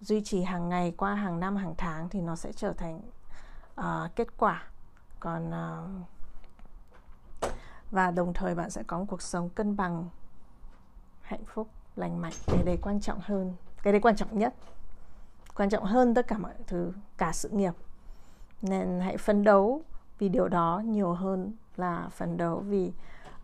duy 0.00 0.20
trì 0.24 0.42
hàng 0.42 0.68
ngày 0.68 0.94
qua 0.96 1.14
hàng 1.14 1.40
năm 1.40 1.56
hàng 1.56 1.74
tháng 1.78 2.08
thì 2.08 2.20
nó 2.20 2.36
sẽ 2.36 2.52
trở 2.52 2.72
thành 2.72 3.00
uh, 3.80 4.16
kết 4.16 4.28
quả. 4.38 4.62
Còn 5.20 5.50
uh, 5.50 6.06
và 7.90 8.10
đồng 8.10 8.32
thời 8.32 8.54
bạn 8.54 8.70
sẽ 8.70 8.82
có 8.82 8.98
một 8.98 9.04
cuộc 9.08 9.22
sống 9.22 9.48
cân 9.48 9.76
bằng 9.76 10.08
hạnh 11.20 11.44
phúc 11.46 11.68
lành 11.96 12.20
mạnh. 12.20 12.32
Cái 12.46 12.62
đấy 12.64 12.78
quan 12.82 13.00
trọng 13.00 13.20
hơn 13.22 13.54
cái 13.82 13.92
đấy 13.92 14.00
quan 14.00 14.16
trọng 14.16 14.38
nhất. 14.38 14.54
Quan 15.54 15.70
trọng 15.70 15.84
hơn 15.84 16.14
tất 16.14 16.28
cả 16.28 16.38
mọi 16.38 16.52
thứ 16.66 16.92
cả 17.18 17.32
sự 17.32 17.48
nghiệp. 17.48 17.72
Nên 18.62 19.00
hãy 19.00 19.16
phấn 19.16 19.44
đấu 19.44 19.82
vì 20.18 20.28
điều 20.28 20.48
đó 20.48 20.82
nhiều 20.84 21.12
hơn 21.12 21.52
là 21.76 22.08
phấn 22.08 22.36
đấu 22.36 22.58
vì 22.58 22.92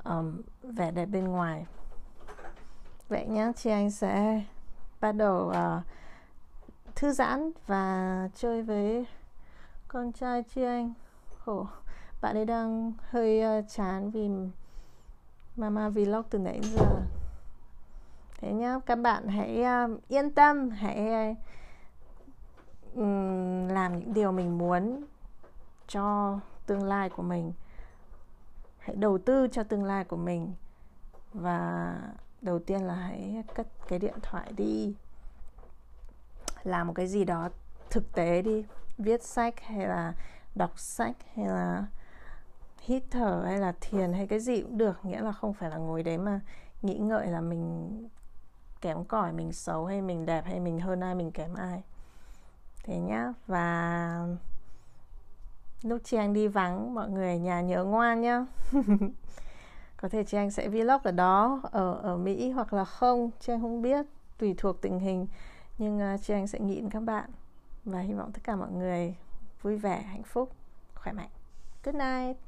um, 0.05 0.43
vẻ 0.63 0.91
đẹp 0.91 1.07
bên 1.07 1.25
ngoài. 1.25 1.67
Vậy 3.09 3.27
nhé 3.27 3.53
chị 3.57 3.71
anh 3.71 3.91
sẽ 3.91 4.43
bắt 5.01 5.13
đầu 5.13 5.49
uh, 5.49 5.55
thư 6.97 7.13
giãn 7.13 7.51
và 7.67 8.29
chơi 8.35 8.63
với 8.63 9.07
con 9.89 10.13
trai 10.13 10.43
chi 10.43 10.63
anh. 10.63 10.93
Khổ. 11.39 11.67
Bạn 12.21 12.37
ấy 12.37 12.45
đang 12.45 12.93
hơi 13.11 13.59
uh, 13.59 13.65
chán 13.69 14.11
vì 14.11 14.31
mama 15.57 15.89
vlog 15.89 16.23
từ 16.31 16.39
nãy 16.39 16.61
giờ. 16.63 16.87
Thế 18.39 18.53
nhá 18.53 18.79
các 18.87 18.97
bạn 18.97 19.29
hãy 19.29 19.65
uh, 19.85 20.09
yên 20.09 20.31
tâm 20.31 20.71
hãy 20.71 21.31
uh, 22.93 22.99
làm 23.71 23.99
những 23.99 24.15
điều 24.15 24.33
mình 24.33 24.59
muốn 24.59 25.05
cho 25.89 26.39
tương 26.67 26.85
lai 26.85 27.11
của 27.11 27.23
mình. 27.23 27.53
Hãy 28.79 28.97
đầu 28.97 29.19
tư 29.19 29.49
cho 29.53 29.63
tương 29.63 29.85
lai 29.85 30.05
của 30.05 30.17
mình 30.17 30.53
và 31.35 31.95
đầu 32.43 32.59
tiên 32.59 32.83
là 32.83 32.95
hãy 32.95 33.45
cất 33.55 33.67
cái 33.89 33.99
điện 33.99 34.15
thoại 34.23 34.53
đi 34.57 34.95
làm 36.67 36.87
một 36.87 36.93
cái 36.93 37.07
gì 37.07 37.25
đó 37.25 37.49
thực 37.91 38.13
tế 38.13 38.43
đi. 38.43 38.65
Viết 38.99 39.23
sách 39.23 39.61
hay 39.61 39.89
là 39.89 40.13
đọc 40.55 40.79
sách 40.79 41.17
hay 41.35 41.47
là 41.47 41.87
hít 42.81 43.03
thở 43.11 43.43
hay 43.47 43.59
là 43.59 43.73
thiền 43.81 44.13
hay 44.13 44.27
cái 44.27 44.41
gì 44.41 44.63
cũng 44.63 44.79
được. 44.79 45.05
Nghĩa 45.05 45.21
là 45.21 45.33
không 45.33 45.55
phải 45.55 45.71
là 45.71 45.77
ngồi 45.77 46.03
đấy 46.03 46.19
mà 46.19 46.41
nghĩ 46.83 46.99
ngợi 46.99 47.27
là 47.27 47.41
mình 47.41 47.91
kém 48.81 49.05
cỏi, 49.05 49.33
mình 49.33 49.53
xấu 49.53 49.87
hay 49.87 50.03
mình 50.03 50.27
đẹp 50.27 50.45
hay 50.45 50.61
mình 50.61 50.81
hơn 50.81 51.01
ai, 51.01 51.15
mình 51.15 51.33
kém 51.33 51.55
ai. 51.55 51.83
Thế 52.85 52.99
nhá. 52.99 53.33
Và 53.47 54.27
lúc 55.83 56.01
chị 56.05 56.17
anh 56.17 56.33
đi 56.33 56.49
vắng, 56.49 56.95
mọi 56.95 57.11
người 57.11 57.29
ở 57.29 57.37
nhà 57.37 57.61
nhớ 57.61 57.85
ngoan 57.85 58.21
nhá. 58.21 58.47
Có 59.97 60.09
thể 60.09 60.25
chị 60.25 60.37
anh 60.37 60.51
sẽ 60.51 60.69
vlog 60.69 61.03
ở 61.03 61.11
đó, 61.11 61.61
ở 61.63 61.93
ở 62.03 62.17
Mỹ 62.17 62.51
hoặc 62.51 62.73
là 62.73 62.85
không 62.85 63.31
chị 63.41 63.53
anh 63.53 63.61
không 63.61 63.83
biết, 63.83 64.07
tùy 64.39 64.55
thuộc 64.59 64.81
tình 64.81 64.99
hình 64.99 65.27
nhưng 65.79 66.01
à, 66.01 66.15
uh, 66.15 66.21
chị 66.23 66.35
anh 66.35 66.47
sẽ 66.47 66.59
nghĩ 66.61 66.81
đến 66.81 66.91
các 66.91 67.01
bạn 67.01 67.31
và 67.85 68.01
hy 68.01 68.15
vọng 68.15 68.31
tất 68.33 68.41
cả 68.45 68.57
mọi 68.57 68.71
người 68.73 69.15
vui 69.63 69.77
vẻ 69.77 70.03
hạnh 70.03 70.23
phúc 70.23 70.53
khỏe 70.95 71.13
mạnh. 71.13 71.31
Good 71.85 71.95
night! 71.95 72.46